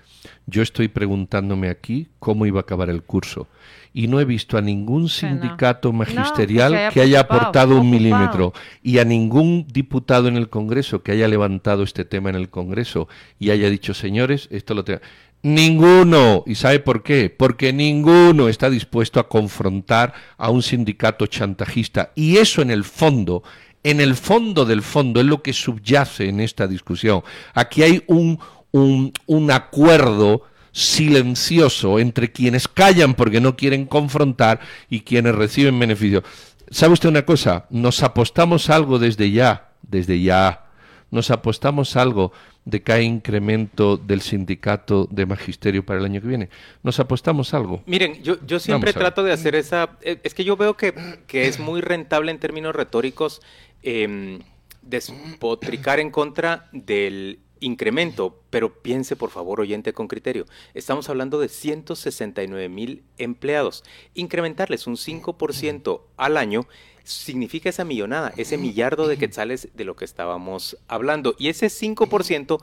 yo 0.45 0.61
estoy 0.61 0.87
preguntándome 0.87 1.69
aquí 1.69 2.07
cómo 2.19 2.45
iba 2.45 2.59
a 2.59 2.61
acabar 2.61 2.89
el 2.89 3.03
curso 3.03 3.47
y 3.93 4.07
no 4.07 4.19
he 4.19 4.25
visto 4.25 4.57
a 4.57 4.61
ningún 4.61 5.07
sindicato 5.07 5.93
magisterial 5.93 6.91
que, 6.91 7.01
haya, 7.01 7.21
aportado 7.21 7.79
un 7.79 7.89
milímetro 7.89 8.53
y 8.81 8.97
a 8.97 9.05
ningún 9.05 9.67
diputado 9.71 10.27
en 10.27 10.35
el 10.35 10.49
Congreso 10.49 11.03
que 11.03 11.11
haya 11.11 11.27
levantado 11.27 11.83
este 11.83 12.03
tema 12.03 12.29
en 12.29 12.35
el 12.35 12.49
Congreso 12.49 13.07
y 13.39 13.51
haya 13.51 13.69
dicho, 13.69 13.93
señores, 13.93 14.47
esto 14.51 14.73
lo 14.73 14.83
tengo. 14.83 15.01
Ninguno. 15.43 16.43
¿Y 16.47 16.55
sabe 16.55 16.79
por 16.79 17.03
qué? 17.03 17.29
Porque 17.29 17.73
ninguno 17.73 18.47
está 18.47 18.69
dispuesto 18.69 19.19
a 19.19 19.27
confrontar 19.27 20.13
a 20.37 20.49
un 20.49 20.63
sindicato 20.63 21.27
chantajista. 21.27 22.11
Y 22.15 22.37
eso 22.37 22.61
en 22.61 22.71
el 22.71 22.85
fondo, 22.85 23.43
en 23.83 24.01
el 24.01 24.15
fondo 24.15 24.65
del 24.65 24.81
fondo, 24.81 25.19
es 25.19 25.25
lo 25.25 25.41
que 25.41 25.53
subyace 25.53 26.29
en 26.29 26.39
esta 26.39 26.67
discusión. 26.67 27.21
Aquí 27.53 27.83
hay 27.83 28.03
un, 28.07 28.39
un, 28.71 29.13
un 29.25 29.51
acuerdo 29.51 30.43
silencioso 30.71 31.99
entre 31.99 32.31
quienes 32.31 32.67
callan 32.67 33.13
porque 33.13 33.39
no 33.39 33.55
quieren 33.55 33.85
confrontar 33.85 34.59
y 34.89 35.01
quienes 35.01 35.35
reciben 35.35 35.77
beneficio. 35.77 36.23
¿Sabe 36.69 36.93
usted 36.93 37.09
una 37.09 37.25
cosa? 37.25 37.67
Nos 37.69 38.01
apostamos 38.01 38.69
algo 38.69 38.97
desde 38.97 39.29
ya, 39.31 39.69
desde 39.83 40.21
ya. 40.21 40.65
Nos 41.11 41.29
apostamos 41.29 41.95
algo 41.95 42.31
de 42.65 42.81
que 42.81 42.91
hay 42.91 43.05
incremento 43.05 43.97
del 43.97 44.21
sindicato 44.21 45.07
de 45.11 45.27
magisterio 45.27 45.85
para 45.85 45.99
el 45.99 46.05
año 46.05 46.21
que 46.21 46.27
viene. 46.27 46.49
Nos 46.81 46.99
apostamos 46.99 47.53
algo. 47.53 47.83
Miren, 47.85 48.23
yo, 48.23 48.37
yo 48.47 48.57
siempre 48.59 48.93
trato 48.93 49.21
de 49.21 49.31
hacer 49.31 49.53
esa... 49.53 49.91
Eh, 50.01 50.19
es 50.23 50.33
que 50.33 50.43
yo 50.43 50.57
veo 50.57 50.75
que, 50.75 50.95
que 51.27 51.47
es 51.47 51.59
muy 51.59 51.81
rentable 51.81 52.31
en 52.31 52.39
términos 52.39 52.73
retóricos 52.73 53.41
eh, 53.83 54.39
despotricar 54.81 55.99
en 55.99 56.11
contra 56.11 56.69
del 56.71 57.39
incremento, 57.63 58.41
pero 58.49 58.81
piense 58.81 59.15
por 59.15 59.29
favor, 59.29 59.61
oyente 59.61 59.93
con 59.93 60.07
criterio, 60.07 60.45
estamos 60.73 61.09
hablando 61.09 61.39
de 61.39 61.49
169 61.49 62.69
mil 62.69 63.03
empleados. 63.17 63.83
Incrementarles 64.13 64.87
un 64.87 64.95
5% 64.95 66.01
al 66.17 66.37
año 66.37 66.67
significa 67.03 67.69
esa 67.69 67.85
millonada, 67.85 68.33
ese 68.37 68.57
millardo 68.57 69.07
de 69.07 69.17
quetzales 69.17 69.69
de 69.73 69.83
lo 69.85 69.95
que 69.95 70.05
estábamos 70.05 70.77
hablando. 70.87 71.35
Y 71.37 71.49
ese 71.49 71.67
5% 71.67 72.61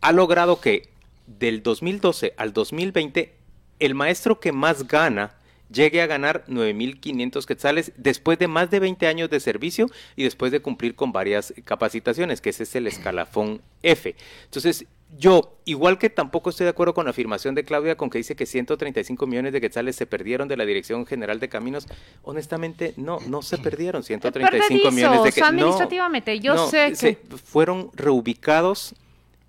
ha 0.00 0.12
logrado 0.12 0.60
que 0.60 0.90
del 1.26 1.62
2012 1.62 2.34
al 2.36 2.52
2020 2.52 3.34
el 3.78 3.94
maestro 3.94 4.40
que 4.40 4.52
más 4.52 4.86
gana 4.88 5.34
llegue 5.72 6.02
a 6.02 6.06
ganar 6.06 6.44
9.500 6.46 7.44
quetzales 7.44 7.92
después 7.96 8.38
de 8.38 8.48
más 8.48 8.70
de 8.70 8.80
20 8.80 9.06
años 9.06 9.30
de 9.30 9.40
servicio 9.40 9.86
y 10.16 10.24
después 10.24 10.52
de 10.52 10.60
cumplir 10.60 10.94
con 10.94 11.12
varias 11.12 11.54
capacitaciones, 11.64 12.40
que 12.40 12.50
ese 12.50 12.64
es 12.64 12.74
el 12.74 12.86
escalafón 12.86 13.62
F. 13.82 14.14
Entonces, 14.44 14.86
yo, 15.18 15.56
igual 15.64 15.98
que 15.98 16.08
tampoco 16.08 16.50
estoy 16.50 16.64
de 16.64 16.70
acuerdo 16.70 16.94
con 16.94 17.04
la 17.04 17.10
afirmación 17.10 17.54
de 17.54 17.64
Claudia 17.64 17.96
con 17.96 18.10
que 18.10 18.18
dice 18.18 18.36
que 18.36 18.46
135 18.46 19.26
millones 19.26 19.52
de 19.52 19.60
quetzales 19.60 19.96
se 19.96 20.06
perdieron 20.06 20.46
de 20.46 20.56
la 20.56 20.64
Dirección 20.64 21.04
General 21.04 21.40
de 21.40 21.48
Caminos, 21.48 21.88
honestamente 22.22 22.94
no, 22.96 23.18
no 23.26 23.42
se 23.42 23.58
perdieron 23.58 24.04
135 24.04 24.90
millones 24.92 25.22
de 25.24 25.32
quetzales. 25.32 25.62
administrativamente, 25.62 26.38
yo 26.38 26.68
sé 26.68 26.92
que... 26.98 27.18
fueron 27.44 27.90
reubicados 27.94 28.94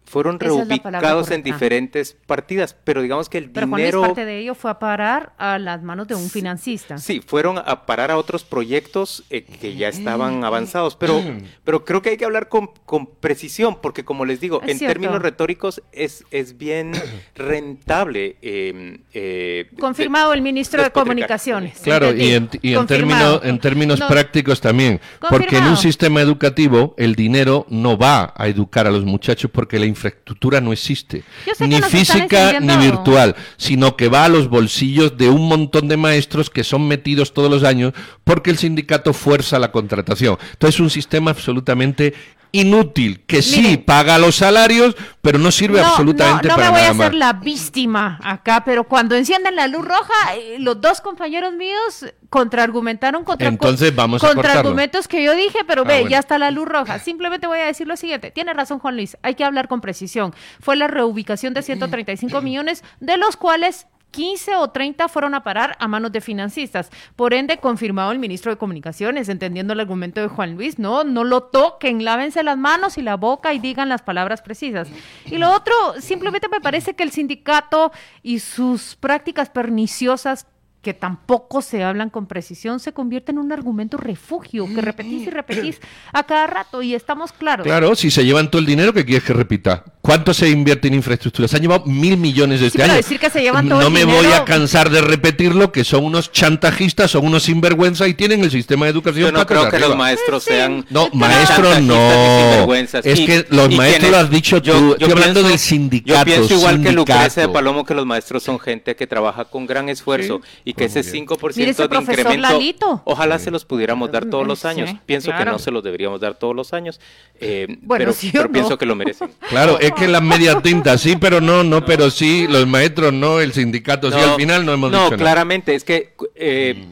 fueron 0.05 0.39
reubicados 0.39 1.31
en 1.31 1.41
diferentes 1.41 2.17
partidas, 2.25 2.75
pero 2.83 3.01
digamos 3.01 3.29
que 3.29 3.37
el 3.37 3.49
pero 3.49 3.67
dinero... 3.67 4.01
parte 4.01 4.25
de 4.25 4.39
ello 4.39 4.55
fue 4.55 4.69
a 4.71 4.77
parar 4.79 5.33
a 5.37 5.57
las 5.57 5.81
manos 5.83 6.07
de 6.07 6.15
un 6.15 6.29
financista. 6.29 6.97
Sí, 6.97 7.21
fueron 7.25 7.57
a 7.57 7.85
parar 7.85 8.11
a 8.11 8.17
otros 8.17 8.43
proyectos 8.43 9.23
eh, 9.29 9.43
que 9.43 9.75
ya 9.75 9.87
estaban 9.87 10.43
avanzados, 10.43 10.95
pero, 10.95 11.23
pero 11.63 11.85
creo 11.85 12.01
que 12.01 12.09
hay 12.09 12.17
que 12.17 12.25
hablar 12.25 12.49
con, 12.49 12.71
con 12.85 13.05
precisión, 13.05 13.77
porque 13.81 14.03
como 14.03 14.25
les 14.25 14.41
digo, 14.41 14.61
en 14.65 14.77
términos 14.79 15.21
retóricos 15.21 15.81
es, 15.91 16.25
es 16.31 16.57
bien 16.57 16.91
rentable. 17.35 18.35
Em, 18.41 18.99
eh, 19.13 19.69
Confirmado 19.79 20.33
el 20.33 20.41
ministro 20.41 20.83
de 20.83 20.91
Comunicaciones. 20.91 21.79
Claro, 21.79 22.13
y 22.13 22.33
en, 22.33 22.49
y 22.61 22.73
en, 22.73 22.85
términos, 22.85 23.41
en 23.43 23.59
términos 23.59 23.99
prácticos 24.01 24.59
también, 24.59 24.99
porque 25.29 25.57
en 25.57 25.65
un 25.65 25.77
sistema 25.77 26.21
educativo 26.21 26.95
el 26.97 27.15
dinero 27.15 27.65
no 27.69 27.97
va 27.97 28.33
a 28.35 28.47
educar 28.47 28.87
a 28.87 28.91
los 28.91 29.05
muchachos 29.05 29.49
porque 29.51 29.79
la 29.79 29.85
infraestructura 29.91 30.59
no 30.59 30.73
existe, 30.73 31.23
ni 31.59 31.81
física 31.81 32.59
ni 32.59 32.75
virtual, 32.77 33.35
sino 33.57 33.95
que 33.95 34.09
va 34.09 34.25
a 34.25 34.29
los 34.29 34.49
bolsillos 34.49 35.17
de 35.17 35.29
un 35.29 35.47
montón 35.47 35.87
de 35.87 35.97
maestros 35.97 36.49
que 36.49 36.63
son 36.63 36.87
metidos 36.87 37.33
todos 37.33 37.51
los 37.51 37.63
años 37.63 37.93
porque 38.23 38.49
el 38.49 38.57
sindicato 38.57 39.13
fuerza 39.13 39.59
la 39.59 39.71
contratación. 39.71 40.37
Entonces 40.53 40.75
es 40.75 40.81
un 40.81 40.89
sistema 40.89 41.31
absolutamente 41.31 42.13
inútil, 42.51 43.23
que 43.25 43.41
sí 43.41 43.77
paga 43.77 44.17
los 44.17 44.35
salarios, 44.35 44.95
pero 45.21 45.39
no 45.39 45.51
sirve 45.51 45.79
absolutamente 45.79 46.49
para 46.49 46.57
nada. 46.57 46.69
No 46.69 46.73
me 46.73 46.79
voy 46.79 46.87
a 46.87 46.91
hacer 46.91 47.13
la 47.13 47.33
víctima 47.33 48.19
acá, 48.23 48.63
pero 48.65 48.85
cuando 48.85 49.15
encienden 49.15 49.55
la 49.55 49.67
luz 49.67 49.85
roja, 49.85 50.35
eh, 50.35 50.57
los 50.59 50.81
dos 50.81 51.01
compañeros 51.01 51.53
míos 51.53 52.05
contraargumentaron 52.29 53.23
contra, 53.23 53.47
Entonces 53.47 53.93
vamos 53.95 54.21
contra 54.21 54.53
argumentos 54.53 55.07
que 55.07 55.23
yo 55.23 55.35
dije, 55.35 55.59
pero 55.67 55.83
ah, 55.83 55.87
ve, 55.87 56.05
ya 56.09 56.19
está 56.19 56.37
la 56.37 56.51
luz 56.51 56.67
roja. 56.67 56.99
Simplemente 56.99 57.47
voy 57.47 57.59
a 57.59 57.65
decir 57.65 57.87
lo 57.87 57.97
siguiente, 57.97 58.31
tiene 58.31 58.53
razón 58.53 58.79
Juan 58.79 58.95
Luis, 58.95 59.17
hay 59.21 59.35
que 59.35 59.43
hablar 59.43 59.67
con 59.67 59.81
precisión. 59.81 60.33
Fue 60.59 60.75
la 60.75 60.87
reubicación 60.87 61.53
de 61.53 61.61
135 61.61 62.41
millones, 62.41 62.83
de 62.99 63.17
los 63.17 63.37
cuales 63.37 63.87
15 64.11 64.55
o 64.57 64.69
30 64.69 65.07
fueron 65.07 65.33
a 65.33 65.43
parar 65.43 65.75
a 65.79 65.87
manos 65.87 66.11
de 66.11 66.21
financistas. 66.21 66.91
Por 67.15 67.33
ende, 67.33 67.57
confirmado 67.57 68.11
el 68.11 68.19
ministro 68.19 68.51
de 68.51 68.57
Comunicaciones, 68.57 69.29
entendiendo 69.29 69.73
el 69.73 69.79
argumento 69.79 70.21
de 70.21 70.27
Juan 70.27 70.55
Luis, 70.55 70.77
no, 70.77 71.03
no 71.03 71.23
lo 71.23 71.43
toquen, 71.43 72.03
lávense 72.03 72.43
las 72.43 72.57
manos 72.57 72.97
y 72.97 73.01
la 73.01 73.15
boca 73.15 73.53
y 73.53 73.59
digan 73.59 73.89
las 73.89 74.01
palabras 74.01 74.41
precisas. 74.41 74.89
Y 75.25 75.37
lo 75.37 75.51
otro, 75.51 75.73
simplemente 75.99 76.47
me 76.49 76.61
parece 76.61 76.93
que 76.93 77.03
el 77.03 77.11
sindicato 77.11 77.91
y 78.21 78.39
sus 78.39 78.95
prácticas 78.95 79.49
perniciosas 79.49 80.45
que 80.81 80.93
tampoco 80.95 81.61
se 81.61 81.83
hablan 81.83 82.09
con 82.09 82.25
precisión, 82.25 82.79
se 82.79 82.91
convierte 82.91 83.31
en 83.31 83.37
un 83.37 83.51
argumento 83.51 83.97
refugio, 83.97 84.65
que 84.73 84.81
repetís 84.81 85.27
y 85.27 85.29
repetís 85.29 85.79
a 86.11 86.23
cada 86.23 86.47
rato 86.47 86.81
y 86.81 86.95
estamos 86.95 87.31
claros. 87.31 87.65
Claro, 87.65 87.95
si 87.95 88.09
se 88.09 88.25
llevan 88.25 88.49
todo 88.49 88.59
el 88.59 88.65
dinero, 88.65 88.91
¿qué 88.91 89.05
quieres 89.05 89.23
que 89.23 89.33
repita? 89.33 89.83
¿Cuánto 90.01 90.33
se 90.33 90.49
invierte 90.49 90.87
en 90.87 90.95
infraestructura? 90.95 91.47
Se 91.47 91.57
han 91.57 91.61
llevado 91.61 91.85
mil 91.85 92.17
millones 92.17 92.59
de 92.59 92.67
este 92.67 92.81
año. 92.81 92.95
Decir 92.95 93.19
que 93.19 93.29
se 93.29 93.41
llevan 93.41 93.69
todo 93.69 93.81
no 93.81 93.91
me 93.91 94.03
voy 94.03 94.25
a 94.27 94.43
cansar 94.45 94.89
de 94.89 94.99
repetirlo, 94.99 95.71
que 95.71 95.83
son 95.83 96.03
unos 96.05 96.31
chantajistas, 96.31 97.11
son 97.11 97.25
unos 97.25 97.43
sinvergüenza 97.43 98.07
y 98.07 98.15
tienen 98.15 98.43
el 98.43 98.49
sistema 98.49 98.85
de 98.85 98.91
educación. 98.91 99.25
Yo 99.25 99.31
no 99.31 99.45
creo 99.45 99.69
que 99.69 99.77
los 99.77 99.95
maestros 99.95 100.43
sean. 100.43 100.85
No, 100.89 101.09
maestros 101.13 101.81
no. 101.81 102.73
Es 102.73 103.19
que 103.19 103.45
los 103.49 103.75
maestros 103.75 104.11
lo 104.11 104.17
has 104.17 104.29
dicho 104.31 104.59
tú. 104.61 104.93
Estoy 104.93 105.11
hablando 105.11 105.43
del 105.43 105.59
sindicato. 105.59 106.19
Yo 106.19 106.25
pienso 106.25 106.53
igual 106.55 106.81
que 106.81 106.91
Lucrecia 106.91 107.43
de 107.43 107.49
Palomo 107.49 107.85
que 107.85 107.93
los 107.93 108.05
maestros 108.05 108.41
son 108.41 108.59
gente 108.59 108.95
que 108.95 109.05
trabaja 109.05 109.45
con 109.45 109.67
gran 109.67 109.87
esfuerzo 109.87 110.41
y 110.65 110.73
que 110.73 110.85
ese 110.85 111.01
5% 111.01 111.87
de 111.87 111.97
incremento, 111.97 113.01
ojalá 113.05 113.37
se 113.37 113.51
los 113.51 113.65
pudiéramos 113.65 114.11
dar 114.11 114.25
todos 114.25 114.47
los 114.47 114.65
años. 114.65 114.89
pienso 115.05 115.31
que 115.37 115.45
no 115.45 115.59
se 115.59 115.69
los 115.69 115.83
deberíamos 115.83 116.19
dar 116.19 116.33
todos 116.33 116.55
los 116.55 116.73
años, 116.73 116.99
eh, 117.39 117.77
pero, 117.87 118.13
pienso 118.51 118.77
que 118.77 118.85
lo 118.85 118.95
merecen. 118.95 119.29
Claro, 119.49 119.77
es 119.93 119.99
que 119.99 120.07
la 120.07 120.21
media 120.21 120.61
tinta 120.61 120.97
sí, 120.97 121.15
pero 121.19 121.41
no, 121.41 121.63
no, 121.63 121.85
pero 121.85 122.09
sí, 122.09 122.47
los 122.49 122.67
maestros 122.67 123.13
no, 123.13 123.39
el 123.39 123.53
sindicato 123.53 124.11
sí, 124.11 124.17
al 124.17 124.35
final 124.35 124.65
no 124.65 124.73
hemos 124.73 124.91
dicho 124.91 125.11
No, 125.11 125.17
claramente, 125.17 125.75
es 125.75 125.83
que... 125.83 126.13
Eh, 126.35 126.85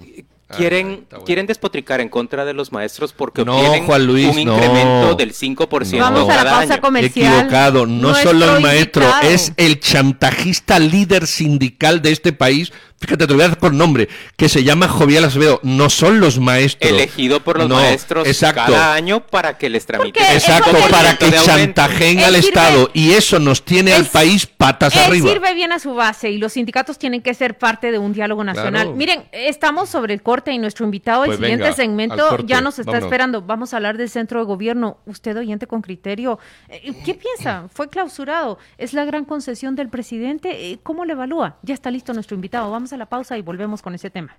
Ah, 0.52 0.56
quieren, 0.58 1.06
quieren 1.28 1.46
despotricar 1.46 2.02
en 2.02 2.10
contra 2.10 2.44
de 2.44 2.54
los 2.54 2.72
maestros 2.72 3.14
porque 3.14 3.46
no, 3.46 3.62
Juan 3.84 4.08
Luis, 4.08 4.30
un 4.30 4.40
incremento 4.40 5.14
del 5.14 5.32
5% 5.32 6.00
Vamos 6.00 6.28
cada 6.28 6.42
a 6.42 6.44
la 6.44 6.52
pausa 6.52 6.74
año. 6.74 6.82
comercial. 6.82 7.34
Equivocado, 7.36 7.86
no 7.86 8.16
solo 8.16 8.56
el 8.56 8.62
maestro, 8.64 9.06
es 9.22 9.54
el 9.58 9.80
chantajista 9.80 10.80
líder 10.80 11.28
sindical 11.28 12.02
de 12.02 12.12
este 12.12 12.34
país 12.34 12.72
fíjate, 13.00 13.26
te 13.26 13.34
lo 13.34 13.36
voy 13.36 13.46
a 13.46 13.48
dar 13.50 13.58
por 13.58 13.74
nombre, 13.74 14.10
que 14.36 14.50
se 14.50 14.64
llama 14.64 14.88
Jovial 14.88 15.24
Acevedo, 15.24 15.60
no 15.64 15.90
son 15.90 16.20
los 16.20 16.40
maestros. 16.40 16.92
Elegido 16.92 17.40
por 17.40 17.58
los 17.58 17.70
maestros 17.70 18.28
cada 18.54 18.94
año 18.94 19.22
para 19.26 19.58
que 19.58 19.70
les 19.70 19.86
tramiten. 19.86 20.24
Exacto, 20.34 20.72
para 20.90 21.16
que 21.18 21.32
chantajeen 21.32 22.20
al 22.20 22.36
Estado 22.36 22.90
y 22.94 23.14
eso 23.14 23.40
nos 23.40 23.64
tiene 23.64 23.94
al 23.94 24.06
país 24.06 24.46
patas 24.46 24.96
él 24.96 25.02
arriba. 25.02 25.32
sirve 25.32 25.54
bien 25.54 25.72
a 25.72 25.80
su 25.80 25.94
base 25.94 26.32
y 26.32 26.38
los 26.38 26.54
sindicatos 26.54 26.98
tienen 26.98 27.22
que 27.22 27.34
ser 27.34 27.58
parte 27.58 27.92
de 27.92 28.00
un 28.00 28.14
diálogo 28.14 28.44
nacional. 28.44 28.94
Miren, 28.96 29.24
estamos 29.32 29.90
sobre 29.90 30.14
el 30.14 30.22
corte 30.22 30.39
y 30.48 30.58
nuestro 30.58 30.86
invitado 30.86 31.22
del 31.24 31.32
pues 31.32 31.40
siguiente 31.40 31.74
segmento 31.74 32.38
ya 32.46 32.62
nos 32.62 32.80
está 32.80 32.98
esperando. 32.98 33.42
Vamos 33.42 33.74
a 33.74 33.78
hablar 33.78 33.98
del 33.98 34.10
centro 34.10 34.40
de 34.40 34.46
gobierno. 34.46 34.98
Usted 35.06 35.38
oyente 35.38 35.68
con 35.68 35.82
criterio, 35.82 36.40
eh, 36.68 36.94
¿qué 37.06 37.14
piensa? 37.16 37.68
Fue 37.72 37.90
clausurado. 37.90 38.58
¿Es 38.78 38.94
la 38.94 39.06
gran 39.06 39.26
concesión 39.26 39.76
del 39.76 39.90
presidente? 39.90 40.72
Eh, 40.72 40.80
¿Cómo 40.82 41.06
lo 41.06 41.14
evalúa? 41.14 41.58
Ya 41.62 41.74
está 41.74 41.92
listo 41.92 42.14
nuestro 42.14 42.36
invitado. 42.36 42.72
Vamos 42.72 42.94
a 42.94 42.98
la 42.98 43.08
pausa 43.08 43.38
y 43.38 43.42
volvemos 43.42 43.82
con 43.82 43.94
ese 43.96 44.10
tema. 44.10 44.38